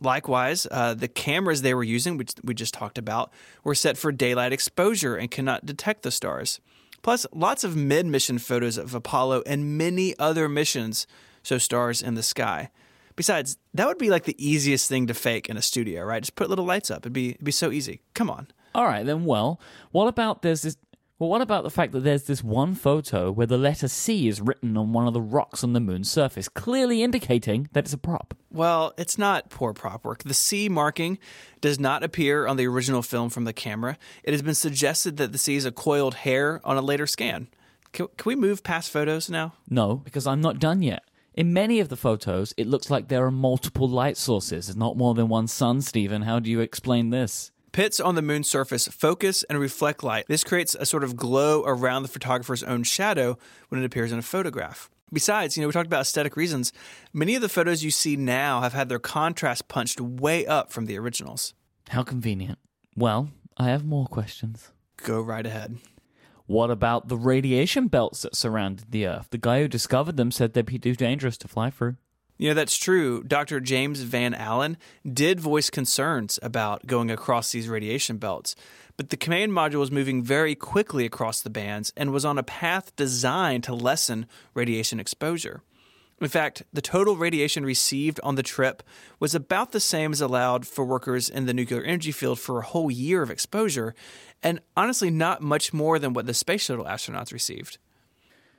Likewise, 0.00 0.66
uh, 0.70 0.94
the 0.94 1.08
cameras 1.08 1.62
they 1.62 1.72
were 1.74 1.82
using, 1.82 2.18
which 2.18 2.32
we 2.44 2.54
just 2.54 2.74
talked 2.74 2.98
about, 2.98 3.32
were 3.64 3.74
set 3.74 3.96
for 3.96 4.12
daylight 4.12 4.52
exposure 4.52 5.16
and 5.16 5.30
cannot 5.30 5.64
detect 5.64 6.02
the 6.02 6.10
stars. 6.10 6.60
Plus, 7.02 7.26
lots 7.32 7.64
of 7.64 7.76
mid 7.76 8.04
mission 8.04 8.38
photos 8.38 8.76
of 8.76 8.94
Apollo 8.94 9.42
and 9.46 9.78
many 9.78 10.18
other 10.18 10.48
missions 10.48 11.06
show 11.42 11.58
stars 11.58 12.02
in 12.02 12.14
the 12.14 12.22
sky. 12.22 12.70
Besides, 13.14 13.56
that 13.72 13.86
would 13.86 13.96
be 13.96 14.10
like 14.10 14.24
the 14.24 14.36
easiest 14.44 14.88
thing 14.88 15.06
to 15.06 15.14
fake 15.14 15.48
in 15.48 15.56
a 15.56 15.62
studio, 15.62 16.04
right? 16.04 16.22
Just 16.22 16.34
put 16.34 16.50
little 16.50 16.66
lights 16.66 16.90
up. 16.90 16.98
It'd 16.98 17.12
be, 17.12 17.30
it'd 17.30 17.44
be 17.44 17.52
so 17.52 17.70
easy. 17.70 18.02
Come 18.12 18.28
on. 18.28 18.48
All 18.74 18.84
right, 18.84 19.06
then, 19.06 19.24
well, 19.24 19.58
what 19.90 20.06
about 20.06 20.42
there's 20.42 20.60
this 20.60 20.76
well, 21.18 21.30
what 21.30 21.40
about 21.40 21.62
the 21.64 21.70
fact 21.70 21.92
that 21.92 22.00
there's 22.00 22.24
this 22.24 22.44
one 22.44 22.74
photo 22.74 23.30
where 23.30 23.46
the 23.46 23.56
letter 23.56 23.88
C 23.88 24.28
is 24.28 24.40
written 24.40 24.76
on 24.76 24.92
one 24.92 25.06
of 25.06 25.14
the 25.14 25.20
rocks 25.20 25.64
on 25.64 25.72
the 25.72 25.80
moon's 25.80 26.10
surface, 26.10 26.48
clearly 26.48 27.02
indicating 27.02 27.68
that 27.72 27.84
it's 27.84 27.94
a 27.94 27.98
prop? 27.98 28.34
Well, 28.50 28.92
it's 28.98 29.16
not 29.16 29.48
poor 29.48 29.72
prop 29.72 30.04
work. 30.04 30.24
The 30.24 30.34
C 30.34 30.68
marking 30.68 31.18
does 31.62 31.80
not 31.80 32.02
appear 32.02 32.46
on 32.46 32.58
the 32.58 32.66
original 32.66 33.02
film 33.02 33.30
from 33.30 33.44
the 33.44 33.54
camera. 33.54 33.96
It 34.24 34.32
has 34.32 34.42
been 34.42 34.54
suggested 34.54 35.16
that 35.16 35.32
the 35.32 35.38
C 35.38 35.56
is 35.56 35.64
a 35.64 35.72
coiled 35.72 36.16
hair 36.16 36.60
on 36.64 36.76
a 36.76 36.82
later 36.82 37.06
scan. 37.06 37.48
Can, 37.92 38.08
can 38.18 38.28
we 38.28 38.36
move 38.36 38.62
past 38.62 38.90
photos 38.90 39.30
now? 39.30 39.54
No, 39.70 39.96
because 39.96 40.26
I'm 40.26 40.42
not 40.42 40.58
done 40.58 40.82
yet. 40.82 41.02
In 41.32 41.52
many 41.52 41.80
of 41.80 41.88
the 41.88 41.96
photos, 41.96 42.52
it 42.58 42.66
looks 42.66 42.90
like 42.90 43.08
there 43.08 43.24
are 43.24 43.30
multiple 43.30 43.88
light 43.88 44.18
sources, 44.18 44.66
There's 44.66 44.76
not 44.76 44.98
more 44.98 45.14
than 45.14 45.28
one 45.28 45.48
sun, 45.48 45.80
Stephen. 45.80 46.22
How 46.22 46.40
do 46.40 46.50
you 46.50 46.60
explain 46.60 47.08
this? 47.08 47.52
Pits 47.76 48.00
on 48.00 48.14
the 48.14 48.22
moon's 48.22 48.48
surface 48.48 48.88
focus 48.88 49.42
and 49.50 49.60
reflect 49.60 50.02
light. 50.02 50.24
This 50.28 50.44
creates 50.44 50.74
a 50.74 50.86
sort 50.86 51.04
of 51.04 51.14
glow 51.14 51.62
around 51.66 52.00
the 52.04 52.08
photographer's 52.08 52.62
own 52.62 52.84
shadow 52.84 53.36
when 53.68 53.82
it 53.82 53.84
appears 53.84 54.12
in 54.12 54.18
a 54.18 54.22
photograph. 54.22 54.88
Besides, 55.12 55.58
you 55.58 55.60
know, 55.60 55.66
we 55.66 55.74
talked 55.74 55.86
about 55.86 56.00
aesthetic 56.00 56.38
reasons. 56.38 56.72
Many 57.12 57.34
of 57.34 57.42
the 57.42 57.50
photos 57.50 57.84
you 57.84 57.90
see 57.90 58.16
now 58.16 58.62
have 58.62 58.72
had 58.72 58.88
their 58.88 58.98
contrast 58.98 59.68
punched 59.68 60.00
way 60.00 60.46
up 60.46 60.72
from 60.72 60.86
the 60.86 60.98
originals. 60.98 61.52
How 61.90 62.02
convenient. 62.02 62.58
Well, 62.96 63.28
I 63.58 63.66
have 63.66 63.84
more 63.84 64.06
questions. 64.06 64.70
Go 64.96 65.20
right 65.20 65.44
ahead. 65.44 65.76
What 66.46 66.70
about 66.70 67.08
the 67.08 67.18
radiation 67.18 67.88
belts 67.88 68.22
that 68.22 68.36
surrounded 68.36 68.90
the 68.90 69.06
Earth? 69.06 69.26
The 69.28 69.36
guy 69.36 69.60
who 69.60 69.68
discovered 69.68 70.16
them 70.16 70.30
said 70.30 70.54
they'd 70.54 70.64
be 70.64 70.78
too 70.78 70.94
dangerous 70.94 71.36
to 71.36 71.48
fly 71.48 71.68
through. 71.68 71.96
You 72.38 72.48
know, 72.48 72.54
that's 72.54 72.76
true. 72.76 73.22
Dr. 73.22 73.60
James 73.60 74.02
Van 74.02 74.34
Allen 74.34 74.76
did 75.10 75.40
voice 75.40 75.70
concerns 75.70 76.38
about 76.42 76.86
going 76.86 77.10
across 77.10 77.52
these 77.52 77.68
radiation 77.68 78.18
belts, 78.18 78.54
but 78.96 79.10
the 79.10 79.16
command 79.16 79.52
module 79.52 79.80
was 79.80 79.90
moving 79.90 80.22
very 80.22 80.54
quickly 80.54 81.06
across 81.06 81.40
the 81.40 81.50
bands 81.50 81.92
and 81.96 82.12
was 82.12 82.24
on 82.24 82.38
a 82.38 82.42
path 82.42 82.94
designed 82.96 83.64
to 83.64 83.74
lessen 83.74 84.26
radiation 84.54 85.00
exposure. 85.00 85.62
In 86.20 86.28
fact, 86.28 86.62
the 86.72 86.80
total 86.80 87.16
radiation 87.16 87.64
received 87.64 88.20
on 88.22 88.36
the 88.36 88.42
trip 88.42 88.82
was 89.20 89.34
about 89.34 89.72
the 89.72 89.80
same 89.80 90.12
as 90.12 90.22
allowed 90.22 90.66
for 90.66 90.84
workers 90.84 91.28
in 91.28 91.44
the 91.44 91.52
nuclear 91.52 91.82
energy 91.82 92.12
field 92.12 92.38
for 92.38 92.58
a 92.58 92.64
whole 92.64 92.90
year 92.90 93.22
of 93.22 93.30
exposure, 93.30 93.94
and 94.42 94.60
honestly, 94.76 95.10
not 95.10 95.42
much 95.42 95.74
more 95.74 95.98
than 95.98 96.14
what 96.14 96.26
the 96.26 96.32
space 96.32 96.62
shuttle 96.62 96.86
astronauts 96.86 97.32
received. 97.32 97.76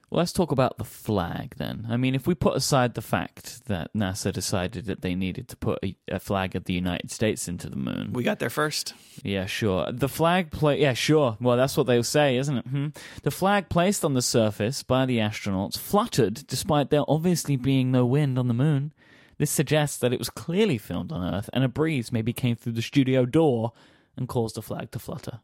Well, 0.10 0.20
let's 0.20 0.32
talk 0.32 0.54
about 0.54 0.78
the 0.78 0.86
flag 0.86 1.56
then. 1.58 1.86
I 1.90 1.98
mean, 1.98 2.16
if 2.16 2.26
we 2.28 2.34
put 2.34 2.56
aside 2.56 2.94
the 2.94 3.02
fact 3.02 3.66
that 3.66 3.94
NASA 3.94 4.32
decided 4.32 4.86
that 4.86 5.02
they 5.02 5.16
needed 5.16 5.50
to 5.50 5.58
put 5.58 5.80
a, 5.84 5.98
a 6.08 6.20
flag 6.20 6.56
of 6.56 6.64
the 6.64 6.74
United 6.74 7.12
States 7.12 7.50
into 7.50 7.70
the 7.70 7.76
moon. 7.76 8.14
We 8.14 8.24
got 8.24 8.40
there 8.40 8.50
first. 8.50 8.94
Yeah, 9.22 9.48
sure. 9.48 9.92
The 9.92 10.08
flag 10.08 10.52
play. 10.52 10.80
Yeah, 10.80 10.94
sure. 10.94 11.36
Well, 11.42 11.58
that's 11.58 11.76
what 11.76 11.88
they'll 11.88 12.04
say, 12.04 12.38
isn't 12.38 12.58
it? 12.58 12.68
Hmm? 12.68 12.88
The 13.24 13.32
flag 13.32 13.68
placed 13.68 14.06
on 14.06 14.14
the 14.14 14.22
surface 14.22 14.82
by 14.82 15.06
the 15.06 15.18
astronauts 15.18 15.78
fluttered 15.78 16.48
despite 16.48 16.90
there 16.90 17.04
obviously 17.06 17.58
being 17.58 17.92
no 17.92 18.06
wind 18.06 18.40
on 18.40 18.48
the 18.48 18.54
moon. 18.54 18.94
This 19.38 19.52
suggests 19.52 19.98
that 19.98 20.14
it 20.14 20.20
was 20.20 20.30
clearly 20.30 20.78
filmed 20.78 21.12
on 21.12 21.22
Earth, 21.22 21.50
and 21.54 21.64
a 21.64 21.68
breeze 21.68 22.12
maybe 22.12 22.34
came 22.34 22.56
through 22.56 22.74
the 22.74 22.82
studio 22.82 23.26
door 23.26 23.74
and 24.16 24.28
caused 24.28 24.56
the 24.56 24.62
flag 24.62 24.92
to 24.92 25.00
flutter. 25.00 25.42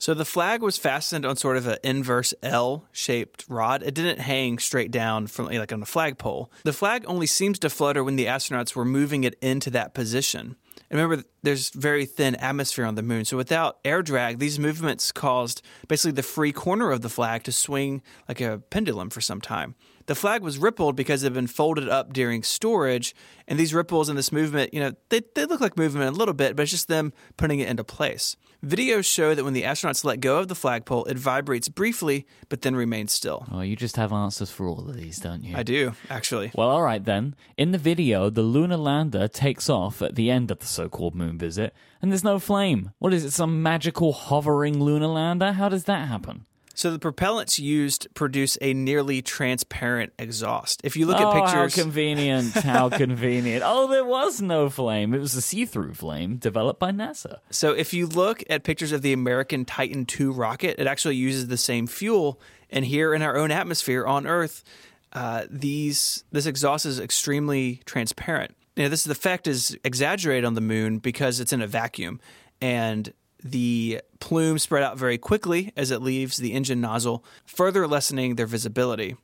So 0.00 0.14
the 0.14 0.24
flag 0.24 0.62
was 0.62 0.78
fastened 0.78 1.26
on 1.26 1.36
sort 1.36 1.58
of 1.58 1.66
an 1.66 1.76
inverse 1.84 2.32
L 2.42 2.88
shaped 2.90 3.44
rod. 3.50 3.82
It 3.82 3.92
didn't 3.92 4.18
hang 4.18 4.58
straight 4.58 4.90
down 4.90 5.26
from 5.26 5.46
like 5.46 5.74
on 5.74 5.82
a 5.82 5.86
flagpole. 5.86 6.50
The 6.64 6.72
flag 6.72 7.04
only 7.06 7.26
seems 7.26 7.58
to 7.58 7.68
flutter 7.68 8.02
when 8.02 8.16
the 8.16 8.24
astronauts 8.24 8.74
were 8.74 8.86
moving 8.86 9.24
it 9.24 9.36
into 9.42 9.68
that 9.72 9.92
position. 9.92 10.56
And 10.90 10.98
remember, 10.98 11.24
there's 11.42 11.70
very 11.70 12.06
thin 12.06 12.34
atmosphere 12.36 12.84
on 12.84 12.94
the 12.94 13.02
moon. 13.02 13.24
So 13.24 13.36
without 13.36 13.78
air 13.84 14.02
drag, 14.02 14.38
these 14.38 14.58
movements 14.58 15.12
caused 15.12 15.62
basically 15.88 16.12
the 16.12 16.22
free 16.22 16.52
corner 16.52 16.90
of 16.90 17.00
the 17.00 17.08
flag 17.08 17.44
to 17.44 17.52
swing 17.52 18.02
like 18.28 18.40
a 18.40 18.58
pendulum 18.70 19.10
for 19.10 19.20
some 19.20 19.40
time. 19.40 19.74
The 20.06 20.14
flag 20.16 20.42
was 20.42 20.58
rippled 20.58 20.96
because 20.96 21.22
it 21.22 21.26
had 21.26 21.34
been 21.34 21.46
folded 21.46 21.88
up 21.88 22.12
during 22.12 22.42
storage, 22.42 23.14
and 23.46 23.58
these 23.60 23.72
ripples 23.72 24.08
and 24.08 24.18
this 24.18 24.32
movement, 24.32 24.74
you 24.74 24.80
know, 24.80 24.92
they, 25.08 25.20
they 25.36 25.44
look 25.44 25.60
like 25.60 25.76
movement 25.76 26.08
a 26.08 26.18
little 26.18 26.34
bit, 26.34 26.56
but 26.56 26.62
it's 26.62 26.72
just 26.72 26.88
them 26.88 27.12
putting 27.36 27.60
it 27.60 27.68
into 27.68 27.84
place. 27.84 28.36
Videos 28.66 29.04
show 29.04 29.34
that 29.34 29.44
when 29.44 29.52
the 29.52 29.62
astronauts 29.62 30.04
let 30.04 30.20
go 30.20 30.38
of 30.38 30.48
the 30.48 30.54
flagpole, 30.56 31.04
it 31.04 31.16
vibrates 31.16 31.68
briefly, 31.68 32.26
but 32.48 32.62
then 32.62 32.74
remains 32.74 33.12
still. 33.12 33.46
Oh, 33.52 33.60
you 33.60 33.76
just 33.76 33.96
have 33.96 34.12
answers 34.12 34.50
for 34.50 34.66
all 34.66 34.80
of 34.80 34.96
these, 34.96 35.18
don't 35.18 35.44
you? 35.44 35.56
I 35.56 35.62
do, 35.62 35.92
actually. 36.10 36.50
Well, 36.54 36.68
all 36.68 36.82
right 36.82 37.04
then. 37.04 37.36
In 37.56 37.70
the 37.70 37.78
video, 37.78 38.30
the 38.30 38.42
lunar 38.42 38.76
lander 38.76 39.28
takes 39.28 39.70
off 39.70 40.02
at 40.02 40.16
the 40.16 40.30
end 40.30 40.50
of 40.50 40.58
the 40.58 40.66
so 40.66 40.88
called 40.88 41.14
moon 41.14 41.29
visit, 41.38 41.74
and 42.00 42.10
there's 42.10 42.24
no 42.24 42.38
flame. 42.38 42.92
What 42.98 43.14
is 43.14 43.24
it, 43.24 43.32
some 43.32 43.62
magical 43.62 44.12
hovering 44.12 44.80
lunar 44.82 45.06
lander? 45.06 45.52
How 45.52 45.68
does 45.68 45.84
that 45.84 46.08
happen? 46.08 46.46
So 46.80 46.90
the 46.90 46.98
propellants 46.98 47.58
used 47.58 48.08
produce 48.14 48.56
a 48.62 48.72
nearly 48.72 49.20
transparent 49.20 50.14
exhaust. 50.18 50.80
If 50.82 50.96
you 50.96 51.04
look 51.04 51.20
oh, 51.20 51.28
at 51.28 51.34
pictures, 51.34 51.76
how 51.76 51.82
convenient! 51.82 52.52
How 52.54 52.88
convenient! 53.04 53.62
Oh, 53.66 53.86
there 53.86 54.04
was 54.04 54.40
no 54.40 54.70
flame. 54.70 55.12
It 55.12 55.18
was 55.18 55.34
a 55.34 55.42
see-through 55.42 55.92
flame 55.92 56.36
developed 56.36 56.80
by 56.80 56.90
NASA. 56.90 57.40
so 57.50 57.72
if 57.72 57.92
you 57.92 58.06
look 58.06 58.42
at 58.48 58.64
pictures 58.64 58.92
of 58.92 59.02
the 59.02 59.12
American 59.12 59.66
Titan 59.66 60.06
II 60.18 60.28
rocket, 60.28 60.76
it 60.78 60.86
actually 60.86 61.16
uses 61.16 61.48
the 61.48 61.58
same 61.58 61.86
fuel. 61.86 62.40
And 62.70 62.86
here 62.86 63.12
in 63.12 63.20
our 63.20 63.36
own 63.36 63.50
atmosphere 63.50 64.06
on 64.06 64.26
Earth, 64.26 64.64
uh, 65.12 65.44
these 65.50 66.24
this 66.32 66.46
exhaust 66.46 66.86
is 66.86 66.98
extremely 66.98 67.82
transparent. 67.84 68.54
You 68.76 68.84
know, 68.84 68.88
this 68.88 69.06
effect 69.06 69.46
is 69.46 69.76
exaggerated 69.84 70.44
on 70.44 70.54
the 70.54 70.60
moon 70.60 70.98
because 70.98 71.40
it's 71.40 71.52
in 71.52 71.60
a 71.60 71.66
vacuum, 71.66 72.20
and 72.60 73.12
the 73.42 74.00
plume 74.20 74.58
spread 74.58 74.82
out 74.82 74.98
very 74.98 75.18
quickly 75.18 75.72
as 75.76 75.90
it 75.90 76.02
leaves 76.02 76.36
the 76.36 76.52
engine 76.52 76.80
nozzle, 76.80 77.24
further 77.46 77.86
lessening 77.86 78.36
their 78.36 78.46
visibility. 78.46 79.16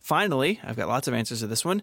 Finally, 0.00 0.58
I've 0.64 0.76
got 0.76 0.88
lots 0.88 1.08
of 1.08 1.14
answers 1.14 1.40
to 1.40 1.46
this 1.46 1.64
one. 1.64 1.82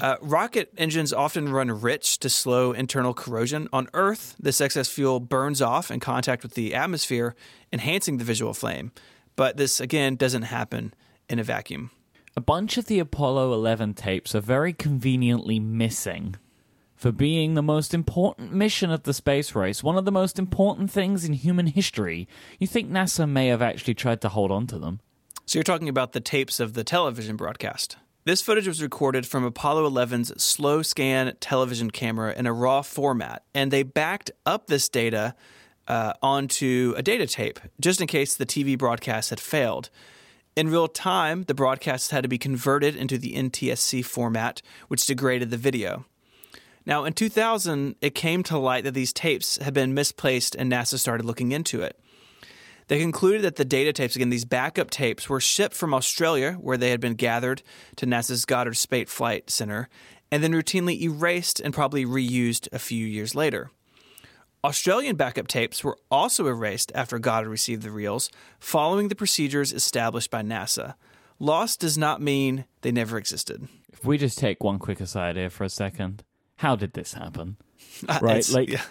Uh, 0.00 0.16
rocket 0.20 0.72
engines 0.76 1.12
often 1.12 1.48
run 1.48 1.70
rich 1.80 2.18
to 2.18 2.28
slow 2.28 2.72
internal 2.72 3.14
corrosion. 3.14 3.68
On 3.72 3.88
Earth, 3.94 4.34
this 4.38 4.60
excess 4.60 4.88
fuel 4.88 5.20
burns 5.20 5.62
off 5.62 5.90
in 5.90 6.00
contact 6.00 6.42
with 6.42 6.54
the 6.54 6.74
atmosphere, 6.74 7.34
enhancing 7.72 8.18
the 8.18 8.24
visual 8.24 8.52
flame. 8.52 8.90
But 9.36 9.56
this, 9.56 9.80
again, 9.80 10.16
doesn't 10.16 10.42
happen 10.42 10.92
in 11.28 11.38
a 11.38 11.44
vacuum. 11.44 11.92
A 12.38 12.42
bunch 12.42 12.76
of 12.76 12.84
the 12.84 12.98
Apollo 12.98 13.54
11 13.54 13.94
tapes 13.94 14.34
are 14.34 14.42
very 14.42 14.74
conveniently 14.74 15.58
missing. 15.58 16.36
For 16.94 17.10
being 17.10 17.54
the 17.54 17.62
most 17.62 17.94
important 17.94 18.52
mission 18.52 18.90
of 18.90 19.04
the 19.04 19.14
space 19.14 19.54
race, 19.54 19.82
one 19.82 19.96
of 19.96 20.04
the 20.04 20.12
most 20.12 20.38
important 20.38 20.90
things 20.90 21.24
in 21.24 21.32
human 21.32 21.66
history, 21.66 22.28
you 22.58 22.66
think 22.66 22.90
NASA 22.90 23.26
may 23.26 23.46
have 23.46 23.62
actually 23.62 23.94
tried 23.94 24.20
to 24.20 24.28
hold 24.28 24.50
on 24.50 24.66
to 24.66 24.78
them. 24.78 25.00
So 25.46 25.58
you're 25.58 25.64
talking 25.64 25.88
about 25.88 26.12
the 26.12 26.20
tapes 26.20 26.60
of 26.60 26.74
the 26.74 26.84
television 26.84 27.36
broadcast. 27.36 27.96
This 28.24 28.42
footage 28.42 28.68
was 28.68 28.82
recorded 28.82 29.26
from 29.26 29.42
Apollo 29.42 29.88
11's 29.88 30.42
slow 30.42 30.82
scan 30.82 31.34
television 31.40 31.90
camera 31.90 32.34
in 32.34 32.46
a 32.46 32.52
raw 32.52 32.82
format, 32.82 33.44
and 33.54 33.70
they 33.70 33.82
backed 33.82 34.30
up 34.44 34.66
this 34.66 34.90
data 34.90 35.34
uh, 35.88 36.12
onto 36.20 36.92
a 36.98 37.02
data 37.02 37.26
tape 37.26 37.60
just 37.80 38.02
in 38.02 38.06
case 38.06 38.36
the 38.36 38.44
TV 38.44 38.76
broadcast 38.76 39.30
had 39.30 39.40
failed. 39.40 39.88
In 40.56 40.70
real 40.70 40.88
time, 40.88 41.42
the 41.42 41.54
broadcasts 41.54 42.12
had 42.12 42.22
to 42.22 42.30
be 42.30 42.38
converted 42.38 42.96
into 42.96 43.18
the 43.18 43.34
NTSC 43.34 44.02
format, 44.02 44.62
which 44.88 45.04
degraded 45.04 45.50
the 45.50 45.58
video. 45.58 46.06
Now, 46.86 47.04
in 47.04 47.12
2000, 47.12 47.96
it 48.00 48.14
came 48.14 48.42
to 48.44 48.56
light 48.56 48.84
that 48.84 48.94
these 48.94 49.12
tapes 49.12 49.58
had 49.58 49.74
been 49.74 49.92
misplaced, 49.92 50.54
and 50.54 50.72
NASA 50.72 50.98
started 50.98 51.26
looking 51.26 51.52
into 51.52 51.82
it. 51.82 52.00
They 52.88 52.98
concluded 52.98 53.42
that 53.42 53.56
the 53.56 53.66
data 53.66 53.92
tapes, 53.92 54.16
again, 54.16 54.30
these 54.30 54.46
backup 54.46 54.88
tapes, 54.88 55.28
were 55.28 55.40
shipped 55.40 55.74
from 55.74 55.92
Australia, 55.92 56.52
where 56.52 56.78
they 56.78 56.88
had 56.88 57.00
been 57.00 57.16
gathered 57.16 57.62
to 57.96 58.06
NASA's 58.06 58.46
Goddard 58.46 58.78
Space 58.78 59.10
Flight 59.10 59.50
Center, 59.50 59.90
and 60.32 60.42
then 60.42 60.52
routinely 60.52 60.98
erased 61.02 61.60
and 61.60 61.74
probably 61.74 62.06
reused 62.06 62.66
a 62.72 62.78
few 62.78 63.04
years 63.04 63.34
later. 63.34 63.70
Australian 64.66 65.14
backup 65.14 65.46
tapes 65.46 65.84
were 65.84 65.96
also 66.10 66.48
erased 66.48 66.90
after 66.92 67.20
Goddard 67.20 67.50
received 67.50 67.82
the 67.82 67.90
reels, 67.92 68.28
following 68.58 69.06
the 69.06 69.14
procedures 69.14 69.72
established 69.72 70.28
by 70.28 70.42
NASA. 70.42 70.94
Lost 71.38 71.78
does 71.78 71.96
not 71.96 72.20
mean 72.20 72.64
they 72.80 72.90
never 72.90 73.16
existed. 73.16 73.68
If 73.92 74.04
we 74.04 74.18
just 74.18 74.38
take 74.38 74.64
one 74.64 74.80
quick 74.80 75.00
aside 75.00 75.36
here 75.36 75.50
for 75.50 75.62
a 75.62 75.68
second, 75.68 76.24
how 76.56 76.74
did 76.74 76.94
this 76.94 77.14
happen? 77.14 77.56
Uh, 78.06 78.18
right, 78.20 78.46
like 78.50 78.68
yeah. 78.68 78.82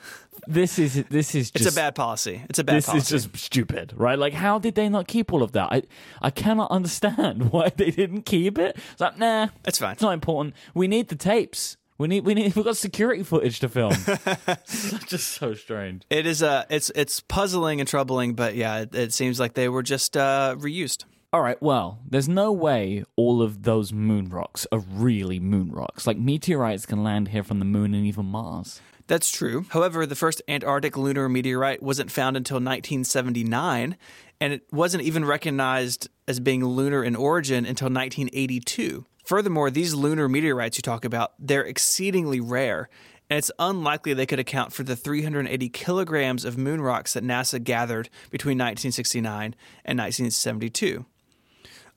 this 0.48 0.79
is 0.79 1.03
this 1.12 1.36
is 1.36 1.51
just 1.51 1.67
It's 1.67 1.75
a 1.75 1.79
bad 1.79 1.94
policy. 1.94 2.41
It's 2.50 2.58
a 2.58 2.63
bad 2.63 2.77
this 2.77 2.88
policy. 2.88 3.15
is 3.15 3.24
just 3.24 3.38
stupid, 3.38 3.94
right? 3.96 4.17
Like, 4.17 4.34
how 4.34 4.58
did 4.58 4.74
they 4.74 4.89
not 4.89 5.08
keep 5.08 5.32
all 5.32 5.44
of 5.44 5.51
that? 5.51 5.67
I 5.72 5.84
I 6.24 6.32
cannot 6.32 6.72
understand 6.72 7.51
why 7.51 7.70
they 7.70 7.91
didn't 7.91 8.24
keep 8.24 8.58
it. 8.58 8.75
It's 8.94 9.01
like, 9.01 9.20
nah, 9.20 9.50
It's 9.63 9.77
fine. 9.77 9.91
It's 9.91 10.01
not 10.01 10.13
important. 10.13 10.55
We 10.74 10.88
need 10.88 11.10
the 11.10 11.15
tapes. 11.15 11.77
We 11.98 12.08
need 12.10 12.25
we 12.25 12.34
need 12.34 12.56
we've 12.56 12.66
got 12.66 12.78
security 12.78 13.24
footage 13.24 13.60
to 13.60 13.70
film. 13.70 13.94
It's 14.48 15.06
just 15.06 15.30
so 15.30 15.54
strange. 15.54 16.04
It 16.10 16.25
is 16.25 16.44
uh 16.44 16.66
it's 16.70 16.92
it's 16.96 17.22
puzzling 17.22 17.80
and 17.80 17.88
troubling, 17.88 18.34
but 18.34 18.56
yeah, 18.56 18.80
it, 18.80 18.96
it 18.96 19.14
seems 19.14 19.40
like 19.40 19.54
they 19.54 19.70
were 19.70 19.84
just 19.84 20.18
uh, 20.18 20.56
reused. 20.58 21.06
All 21.32 21.42
right, 21.42 21.62
well, 21.62 22.00
there's 22.10 22.30
no 22.30 22.52
way 22.52 23.04
all 23.16 23.42
of 23.42 23.64
those 23.64 23.92
moon 23.92 24.30
rocks 24.30 24.66
are 24.72 24.80
really 24.80 25.40
moon 25.40 25.72
rocks. 25.72 26.08
Like 26.08 26.18
meteorites 26.18 26.86
can 26.86 27.04
land 27.04 27.30
here 27.30 27.44
from 27.44 27.60
the 27.60 27.66
moon 27.66 27.94
and 27.94 28.06
even 28.06 28.25
Mars. 28.25 28.82
That's 29.08 29.30
true. 29.30 29.66
However, 29.70 30.06
the 30.06 30.16
first 30.16 30.42
Antarctic 30.48 30.98
lunar 30.98 31.30
meteorite 31.30 31.84
wasn't 31.84 32.10
found 32.10 32.38
until 32.38 32.56
1979, 32.56 33.98
and 34.42 34.54
it 34.54 34.64
wasn't 34.72 35.04
even 35.04 35.25
recognized 35.25 36.10
as 36.28 36.40
being 36.40 36.66
lunar 36.66 37.04
in 37.04 37.16
origin 37.16 37.66
until 37.66 37.88
1982. 37.88 39.06
Furthermore, 39.25 39.72
these 39.72 39.96
lunar 39.96 40.29
meteorites 40.29 40.77
you 40.77 40.84
talk 40.84 41.03
about, 41.03 41.34
they're 41.39 41.63
exceedingly 41.63 42.39
rare, 42.39 42.89
and 43.27 43.39
it's 43.39 43.51
unlikely 43.58 44.13
they 44.13 44.27
could 44.27 44.39
account 44.39 44.72
for 44.72 44.84
the 44.84 44.96
380 44.96 45.67
kilograms 45.70 46.46
of 46.46 46.60
moon 46.60 46.79
rocks 46.79 47.13
that 47.13 47.24
NASA 47.24 47.62
gathered 47.63 48.10
between 48.29 48.58
1969 48.58 49.55
and 49.84 50.00
1972. 50.00 51.05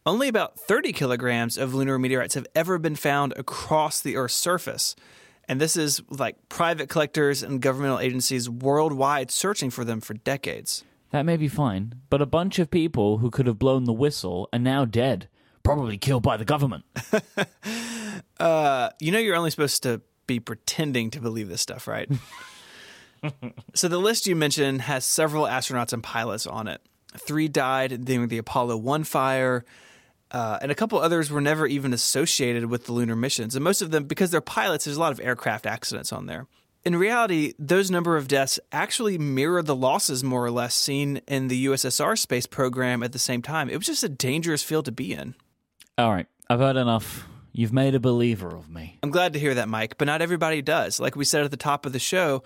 Only 0.06 0.28
about 0.28 0.58
30 0.58 0.94
kilograms 0.94 1.58
of 1.58 1.74
lunar 1.74 1.98
meteorites 1.98 2.34
have 2.34 2.46
ever 2.54 2.78
been 2.78 2.96
found 2.96 3.34
across 3.36 4.00
the 4.00 4.16
Earth's 4.16 4.34
surface. 4.34 4.96
And 5.46 5.60
this 5.60 5.76
is 5.76 6.00
like 6.08 6.48
private 6.48 6.88
collectors 6.88 7.42
and 7.42 7.60
governmental 7.60 7.98
agencies 7.98 8.48
worldwide 8.48 9.30
searching 9.30 9.68
for 9.68 9.84
them 9.84 10.00
for 10.00 10.14
decades. 10.14 10.82
That 11.10 11.26
may 11.26 11.36
be 11.36 11.48
fine, 11.48 11.94
but 12.08 12.22
a 12.22 12.26
bunch 12.26 12.58
of 12.58 12.70
people 12.70 13.18
who 13.18 13.30
could 13.30 13.46
have 13.46 13.58
blown 13.58 13.84
the 13.84 13.92
whistle 13.92 14.48
are 14.50 14.58
now 14.58 14.86
dead, 14.86 15.28
probably 15.68 15.98
killed 15.98 16.22
by 16.22 16.36
the 16.36 16.44
government. 16.44 16.84
Uh, 18.40 18.90
you 19.00 19.10
know, 19.10 19.18
you're 19.18 19.34
only 19.34 19.50
supposed 19.50 19.82
to 19.82 20.00
be 20.28 20.38
pretending 20.38 21.10
to 21.10 21.20
believe 21.20 21.48
this 21.48 21.60
stuff, 21.60 21.88
right? 21.88 22.08
so 23.74 23.88
the 23.88 23.98
list 23.98 24.28
you 24.28 24.36
mentioned 24.36 24.82
has 24.82 25.04
several 25.04 25.44
astronauts 25.44 25.92
and 25.92 26.04
pilots 26.04 26.46
on 26.46 26.68
it. 26.68 26.80
Three 27.16 27.48
died 27.48 28.04
during 28.04 28.28
the 28.28 28.38
Apollo 28.38 28.76
1 28.76 29.02
fire, 29.02 29.64
uh, 30.30 30.58
and 30.62 30.70
a 30.70 30.74
couple 30.76 31.00
others 31.00 31.32
were 31.32 31.40
never 31.40 31.66
even 31.66 31.92
associated 31.92 32.66
with 32.66 32.86
the 32.86 32.92
lunar 32.92 33.16
missions. 33.16 33.56
And 33.56 33.64
most 33.64 33.82
of 33.82 33.90
them, 33.90 34.04
because 34.04 34.30
they're 34.30 34.40
pilots, 34.40 34.84
there's 34.84 34.96
a 34.96 35.00
lot 35.00 35.12
of 35.12 35.20
aircraft 35.20 35.66
accidents 35.66 36.12
on 36.12 36.26
there. 36.26 36.46
In 36.84 36.94
reality, 36.94 37.54
those 37.58 37.90
number 37.90 38.16
of 38.16 38.28
deaths 38.28 38.60
actually 38.70 39.18
mirror 39.18 39.62
the 39.62 39.74
losses 39.74 40.22
more 40.22 40.44
or 40.44 40.50
less 40.52 40.76
seen 40.76 41.22
in 41.26 41.48
the 41.48 41.66
USSR 41.66 42.16
space 42.16 42.46
program 42.46 43.02
at 43.02 43.10
the 43.10 43.18
same 43.18 43.42
time. 43.42 43.68
It 43.68 43.76
was 43.76 43.86
just 43.86 44.04
a 44.04 44.08
dangerous 44.08 44.62
field 44.62 44.84
to 44.84 44.92
be 44.92 45.12
in. 45.12 45.34
All 45.98 46.12
right, 46.12 46.26
I've 46.48 46.60
heard 46.60 46.76
enough. 46.76 47.26
You've 47.52 47.72
made 47.72 47.96
a 47.96 47.98
believer 47.98 48.54
of 48.54 48.70
me. 48.70 49.00
I'm 49.02 49.10
glad 49.10 49.32
to 49.32 49.40
hear 49.40 49.54
that, 49.54 49.66
Myke, 49.66 49.94
but 49.98 50.06
not 50.06 50.22
everybody 50.22 50.62
does. 50.62 51.00
Like 51.00 51.16
we 51.16 51.24
said 51.24 51.42
at 51.42 51.50
the 51.50 51.56
top 51.56 51.84
of 51.86 51.92
the 51.92 51.98
show, 51.98 52.44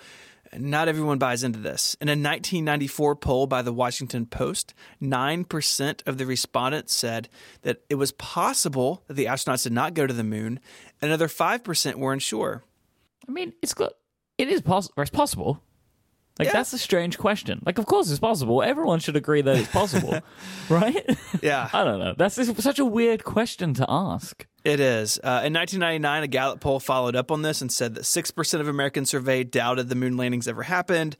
not 0.56 0.88
everyone 0.88 1.18
buys 1.18 1.44
into 1.44 1.59
this. 1.59 1.94
In 2.00 2.09
a 2.09 2.12
1994 2.12 3.16
poll 3.16 3.47
by 3.47 3.61
the 3.61 3.73
Washington 3.73 4.25
Post, 4.25 4.73
9% 5.02 6.06
of 6.06 6.16
the 6.16 6.25
respondents 6.25 6.94
said 6.94 7.28
that 7.61 7.82
it 7.90 7.97
was 7.97 8.12
possible 8.12 9.02
that 9.06 9.14
the 9.14 9.26
astronauts 9.26 9.64
did 9.64 9.73
not 9.75 9.92
go 9.92 10.06
to 10.06 10.14
the 10.14 10.25
moon. 10.25 10.59
And 11.02 11.11
another 11.11 11.28
5% 11.28 11.97
were 11.97 12.14
unsure. 12.14 12.64
I 13.28 13.32
mean, 13.32 13.52
it's 13.61 13.75
got 13.75 13.92
it 14.38 14.49
is 14.49 14.62
possible. 14.62 14.94
It's 15.02 15.11
possible. 15.11 15.62
Like 16.38 16.46
Yeah. 16.46 16.52
that's 16.54 16.72
a 16.72 16.78
strange 16.78 17.18
question. 17.18 17.62
Like, 17.66 17.78
of 17.78 17.86
course 17.86 18.10
it's 18.10 18.18
possible. 18.18 18.62
Everyone 18.62 19.00
should 19.00 19.16
agree 19.16 19.42
that 19.42 19.56
it's 19.56 19.70
possible, 19.70 20.18
right? 20.68 21.04
Yeah. 21.42 21.68
I 21.74 21.84
don't 21.84 21.98
know. 21.98 22.14
That's 22.16 22.34
such 22.62 22.78
a 22.78 22.84
weird 22.84 23.22
question 23.24 23.74
to 23.74 23.84
ask. 23.88 24.46
It 24.64 24.80
is. 24.80 25.18
Uh, 25.18 25.42
in 25.44 25.52
1999, 25.52 26.22
a 26.22 26.26
Gallup 26.28 26.60
poll 26.60 26.80
followed 26.80 27.16
up 27.16 27.30
on 27.30 27.42
this 27.42 27.60
and 27.60 27.70
said 27.70 27.94
that 27.96 28.04
6% 28.04 28.60
of 28.60 28.68
Americans 28.68 29.10
surveyed 29.10 29.50
doubted 29.50 29.88
the 29.88 29.94
moon 29.94 30.16
landings 30.16 30.46
ever 30.48 30.62
happened, 30.62 31.16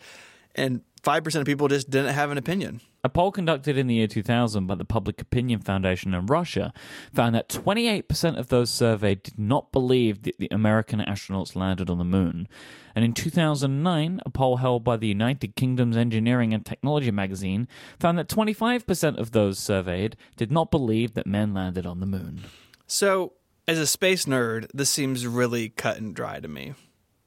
and 0.55 0.81
5% 1.03 1.35
of 1.41 1.45
people 1.45 1.69
just 1.69 1.91
didn't 1.91 2.15
have 2.15 2.31
an 2.31 2.39
opinion. 2.39 2.81
A 3.05 3.09
poll 3.09 3.33
conducted 3.33 3.77
in 3.77 3.89
the 3.89 3.97
year 3.97 4.07
2000 4.07 4.67
by 4.67 4.77
the 4.77 4.85
Public 4.85 5.21
Opinion 5.21 5.59
Foundation 5.59 6.15
in 6.15 6.27
Russia 6.27 6.73
found 7.13 7.35
that 7.35 7.49
28% 7.49 8.39
of 8.39 8.47
those 8.47 8.71
surveyed 8.71 9.25
did 9.25 9.41
not 9.41 9.73
believe 9.73 10.23
that 10.23 10.39
the 10.39 10.47
American 10.53 11.01
astronauts 11.01 11.57
landed 11.57 11.91
on 11.91 11.99
the 11.99 12.05
moon. 12.05 12.47
And 12.95 13.05
in 13.05 13.13
2009, 13.13 14.21
a 14.25 14.31
poll 14.31 14.59
held 14.59 14.85
by 14.85 14.97
the 14.97 15.09
United 15.09 15.57
Kingdom's 15.57 15.97
Engineering 15.97 16.55
and 16.55 16.65
Technology 16.65 17.11
magazine 17.11 17.67
found 17.99 18.19
that 18.19 18.29
25% 18.29 19.19
of 19.19 19.33
those 19.33 19.59
surveyed 19.59 20.17
did 20.37 20.53
not 20.53 20.71
believe 20.71 21.15
that 21.15 21.27
men 21.27 21.53
landed 21.53 21.87
on 21.87 21.99
the 21.99 22.07
moon. 22.07 22.43
So, 22.87 23.33
as 23.67 23.79
a 23.79 23.87
space 23.87 24.27
nerd, 24.27 24.69
this 24.73 24.91
seems 24.91 25.27
really 25.27 25.71
cut 25.71 25.97
and 25.97 26.15
dry 26.15 26.39
to 26.39 26.47
me. 26.47 26.75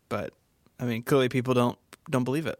But 0.07 0.31
I 0.79 0.85
mean, 0.85 1.03
clearly 1.03 1.27
people 1.27 1.53
don't 1.53 1.77
don't 2.09 2.23
believe 2.23 2.45
it. 2.45 2.59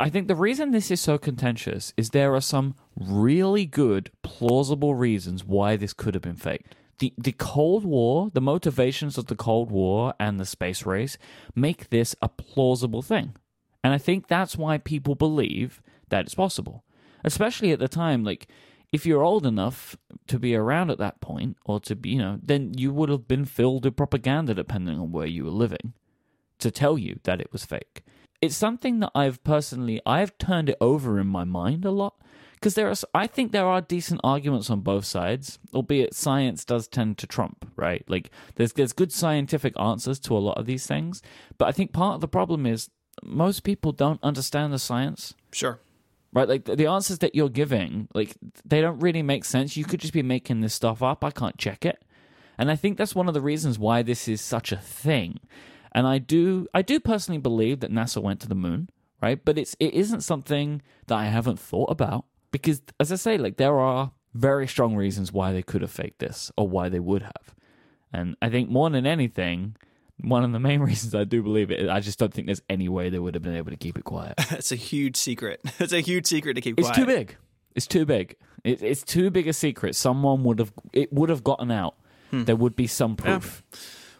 I 0.00 0.10
think 0.10 0.26
the 0.26 0.34
reason 0.34 0.70
this 0.70 0.90
is 0.90 1.00
so 1.00 1.18
contentious 1.18 1.92
is 1.96 2.10
there 2.10 2.34
are 2.34 2.40
some 2.40 2.74
really 2.96 3.64
good, 3.64 4.10
plausible 4.22 4.94
reasons 4.94 5.44
why 5.44 5.76
this 5.76 5.92
could 5.92 6.14
have 6.14 6.22
been 6.22 6.36
faked. 6.36 6.74
The, 6.98 7.14
the 7.16 7.32
Cold 7.32 7.84
War, 7.84 8.30
the 8.32 8.40
motivations 8.40 9.16
of 9.18 9.26
the 9.26 9.36
Cold 9.36 9.70
War 9.70 10.14
and 10.18 10.40
the 10.40 10.44
space 10.44 10.84
race 10.84 11.16
make 11.54 11.90
this 11.90 12.16
a 12.20 12.28
plausible 12.28 13.02
thing. 13.02 13.36
And 13.84 13.94
I 13.94 13.98
think 13.98 14.26
that's 14.26 14.56
why 14.56 14.78
people 14.78 15.14
believe 15.14 15.80
that 16.08 16.24
it's 16.24 16.34
possible. 16.34 16.84
Especially 17.24 17.70
at 17.70 17.78
the 17.78 17.88
time, 17.88 18.24
like, 18.24 18.48
if 18.90 19.06
you're 19.06 19.22
old 19.22 19.46
enough 19.46 19.96
to 20.26 20.38
be 20.38 20.56
around 20.56 20.90
at 20.90 20.98
that 20.98 21.20
point, 21.20 21.56
or 21.64 21.78
to 21.80 21.94
be, 21.94 22.10
you 22.10 22.18
know, 22.18 22.38
then 22.42 22.72
you 22.76 22.92
would 22.92 23.10
have 23.10 23.28
been 23.28 23.44
filled 23.44 23.84
with 23.84 23.96
propaganda 23.96 24.54
depending 24.54 24.98
on 24.98 25.12
where 25.12 25.26
you 25.26 25.44
were 25.44 25.50
living 25.50 25.92
to 26.58 26.70
tell 26.70 26.98
you 26.98 27.20
that 27.24 27.40
it 27.40 27.52
was 27.52 27.64
fake. 27.64 28.02
It's 28.40 28.56
something 28.56 29.00
that 29.00 29.10
I've 29.14 29.42
personally 29.44 30.00
I've 30.06 30.36
turned 30.38 30.68
it 30.68 30.76
over 30.80 31.18
in 31.18 31.26
my 31.26 31.44
mind 31.44 31.84
a 31.84 31.90
lot 31.90 32.14
because 32.54 32.74
there 32.74 32.88
are 32.88 32.94
I 33.14 33.26
think 33.26 33.52
there 33.52 33.66
are 33.66 33.80
decent 33.80 34.20
arguments 34.24 34.70
on 34.70 34.80
both 34.80 35.04
sides, 35.04 35.58
albeit 35.74 36.14
science 36.14 36.64
does 36.64 36.88
tend 36.88 37.18
to 37.18 37.26
trump, 37.26 37.70
right? 37.76 38.04
Like 38.08 38.30
there's 38.56 38.72
there's 38.74 38.92
good 38.92 39.12
scientific 39.12 39.78
answers 39.78 40.18
to 40.20 40.36
a 40.36 40.38
lot 40.38 40.58
of 40.58 40.66
these 40.66 40.86
things, 40.86 41.22
but 41.56 41.66
I 41.68 41.72
think 41.72 41.92
part 41.92 42.14
of 42.14 42.20
the 42.20 42.28
problem 42.28 42.66
is 42.66 42.90
most 43.24 43.64
people 43.64 43.90
don't 43.92 44.22
understand 44.22 44.72
the 44.72 44.78
science 44.78 45.34
Sure. 45.52 45.80
right? 46.32 46.48
Like 46.48 46.64
the, 46.66 46.76
the 46.76 46.86
answers 46.86 47.18
that 47.18 47.34
you're 47.34 47.48
giving, 47.48 48.06
like 48.14 48.36
they 48.64 48.80
don't 48.80 49.00
really 49.00 49.22
make 49.22 49.44
sense. 49.44 49.76
You 49.76 49.84
could 49.84 49.98
just 50.00 50.12
be 50.12 50.22
making 50.22 50.60
this 50.60 50.74
stuff 50.74 51.02
up. 51.02 51.24
I 51.24 51.32
can't 51.32 51.58
check 51.58 51.84
it, 51.84 52.00
and 52.56 52.70
I 52.70 52.76
think 52.76 52.98
that's 52.98 53.14
one 53.16 53.26
of 53.26 53.34
the 53.34 53.40
reasons 53.40 53.78
why 53.80 54.02
this 54.02 54.28
is 54.28 54.40
such 54.40 54.70
a 54.70 54.76
thing. 54.76 55.40
And 55.98 56.06
I 56.06 56.18
do, 56.18 56.68
I 56.72 56.82
do 56.82 57.00
personally 57.00 57.40
believe 57.40 57.80
that 57.80 57.90
NASA 57.90 58.22
went 58.22 58.38
to 58.42 58.48
the 58.48 58.54
moon, 58.54 58.88
right? 59.20 59.44
But 59.44 59.58
it's 59.58 59.74
it 59.80 59.94
isn't 59.94 60.20
something 60.20 60.80
that 61.08 61.16
I 61.16 61.24
haven't 61.24 61.58
thought 61.58 61.90
about 61.90 62.24
because, 62.52 62.80
as 63.00 63.10
I 63.10 63.16
say, 63.16 63.36
like 63.36 63.56
there 63.56 63.80
are 63.80 64.12
very 64.32 64.68
strong 64.68 64.94
reasons 64.94 65.32
why 65.32 65.52
they 65.52 65.60
could 65.64 65.82
have 65.82 65.90
faked 65.90 66.20
this 66.20 66.52
or 66.56 66.68
why 66.68 66.88
they 66.88 67.00
would 67.00 67.22
have. 67.22 67.52
And 68.12 68.36
I 68.40 68.48
think 68.48 68.70
more 68.70 68.88
than 68.90 69.06
anything, 69.06 69.74
one 70.20 70.44
of 70.44 70.52
the 70.52 70.60
main 70.60 70.78
reasons 70.88 71.16
I 71.16 71.24
do 71.24 71.42
believe 71.42 71.72
it, 71.72 71.88
I 71.90 71.98
just 71.98 72.20
don't 72.20 72.32
think 72.32 72.46
there's 72.46 72.62
any 72.70 72.88
way 72.88 73.10
they 73.10 73.18
would 73.18 73.34
have 73.34 73.42
been 73.42 73.56
able 73.56 73.72
to 73.72 73.76
keep 73.76 73.98
it 73.98 74.04
quiet. 74.04 74.34
it's 74.52 74.70
a 74.70 74.76
huge 74.76 75.16
secret. 75.16 75.60
It's 75.80 75.92
a 75.92 76.00
huge 76.00 76.26
secret 76.26 76.54
to 76.54 76.60
keep 76.60 76.78
It's 76.78 76.86
quiet. 76.86 77.00
too 77.00 77.06
big. 77.06 77.36
It's 77.74 77.88
too 77.88 78.06
big. 78.06 78.36
It, 78.62 78.82
it's 78.84 79.02
too 79.02 79.30
big 79.30 79.48
a 79.48 79.52
secret. 79.52 79.96
Someone 79.96 80.44
would 80.44 80.60
have. 80.60 80.72
It 80.92 81.12
would 81.12 81.28
have 81.28 81.42
gotten 81.42 81.72
out. 81.72 81.96
Hmm. 82.30 82.44
There 82.44 82.54
would 82.54 82.76
be 82.76 82.86
some 82.86 83.16
proof. 83.16 83.64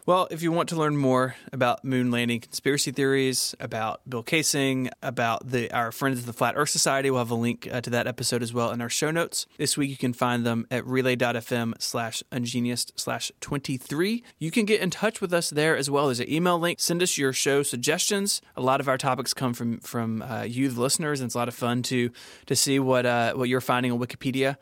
Well, 0.05 0.27
if 0.31 0.41
you 0.41 0.51
want 0.51 0.69
to 0.69 0.75
learn 0.75 0.97
more 0.97 1.35
about 1.53 1.85
moon 1.85 2.09
landing 2.09 2.39
conspiracy 2.39 2.91
theories, 2.91 3.53
about 3.59 4.01
Bill 4.09 4.23
Kaysing, 4.23 4.89
about 5.03 5.51
the 5.51 5.71
our 5.71 5.91
friends 5.91 6.17
of 6.19 6.25
the 6.25 6.33
Flat 6.33 6.55
Earth 6.57 6.69
Society, 6.69 7.11
we'll 7.11 7.19
have 7.19 7.29
a 7.29 7.35
link 7.35 7.67
uh, 7.71 7.81
to 7.81 7.91
that 7.91 8.07
episode 8.07 8.41
as 8.41 8.51
well 8.51 8.71
in 8.71 8.81
our 8.81 8.89
show 8.89 9.11
notes. 9.11 9.45
This 9.59 9.77
week 9.77 9.91
you 9.91 9.97
can 9.97 10.13
find 10.13 10.45
them 10.45 10.65
at 10.71 10.85
relay.fm 10.87 11.79
slash 11.79 12.23
ungeniused 12.31 12.93
slash 12.95 13.31
23. 13.41 14.23
You 14.39 14.49
can 14.49 14.65
get 14.65 14.81
in 14.81 14.89
touch 14.89 15.21
with 15.21 15.31
us 15.31 15.51
there 15.51 15.77
as 15.77 15.91
well. 15.91 16.07
There's 16.07 16.19
an 16.21 16.31
email 16.31 16.57
link. 16.57 16.79
Send 16.79 17.03
us 17.03 17.17
your 17.17 17.31
show 17.31 17.61
suggestions. 17.61 18.41
A 18.55 18.61
lot 18.61 18.79
of 18.79 18.87
our 18.87 18.97
topics 18.97 19.33
come 19.35 19.53
from 19.53 19.79
from 19.81 20.23
uh, 20.23 20.41
you, 20.41 20.69
the 20.69 20.81
listeners, 20.81 21.19
and 21.19 21.27
it's 21.27 21.35
a 21.35 21.37
lot 21.37 21.49
of 21.49 21.55
fun 21.55 21.83
to 21.83 22.09
to 22.47 22.55
see 22.55 22.79
what 22.79 23.05
uh, 23.05 23.33
what 23.33 23.47
you're 23.47 23.61
finding 23.61 23.91
on 23.91 23.99
Wikipedia. 23.99 24.57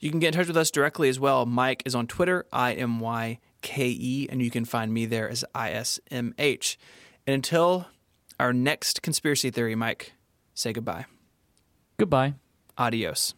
You 0.00 0.10
can 0.10 0.18
get 0.18 0.28
in 0.28 0.34
touch 0.34 0.48
with 0.48 0.56
us 0.56 0.70
directly 0.70 1.08
as 1.08 1.20
well. 1.20 1.46
Myke 1.46 1.82
is 1.84 1.94
on 1.94 2.06
Twitter, 2.08 2.46
I 2.52 2.72
M 2.72 2.98
Y 2.98 3.38
K 3.68 3.88
E, 3.88 4.26
and 4.30 4.40
you 4.40 4.50
can 4.50 4.64
find 4.64 4.94
me 4.94 5.04
there 5.04 5.28
as 5.28 5.44
I 5.54 5.72
S 5.72 6.00
M 6.10 6.34
H. 6.38 6.78
And 7.26 7.34
until 7.34 7.86
our 8.40 8.54
next 8.54 9.02
conspiracy 9.02 9.50
theory, 9.50 9.74
Myke, 9.74 10.12
say 10.54 10.72
goodbye. 10.72 11.04
Goodbye. 11.98 12.34
Adios. 12.78 13.34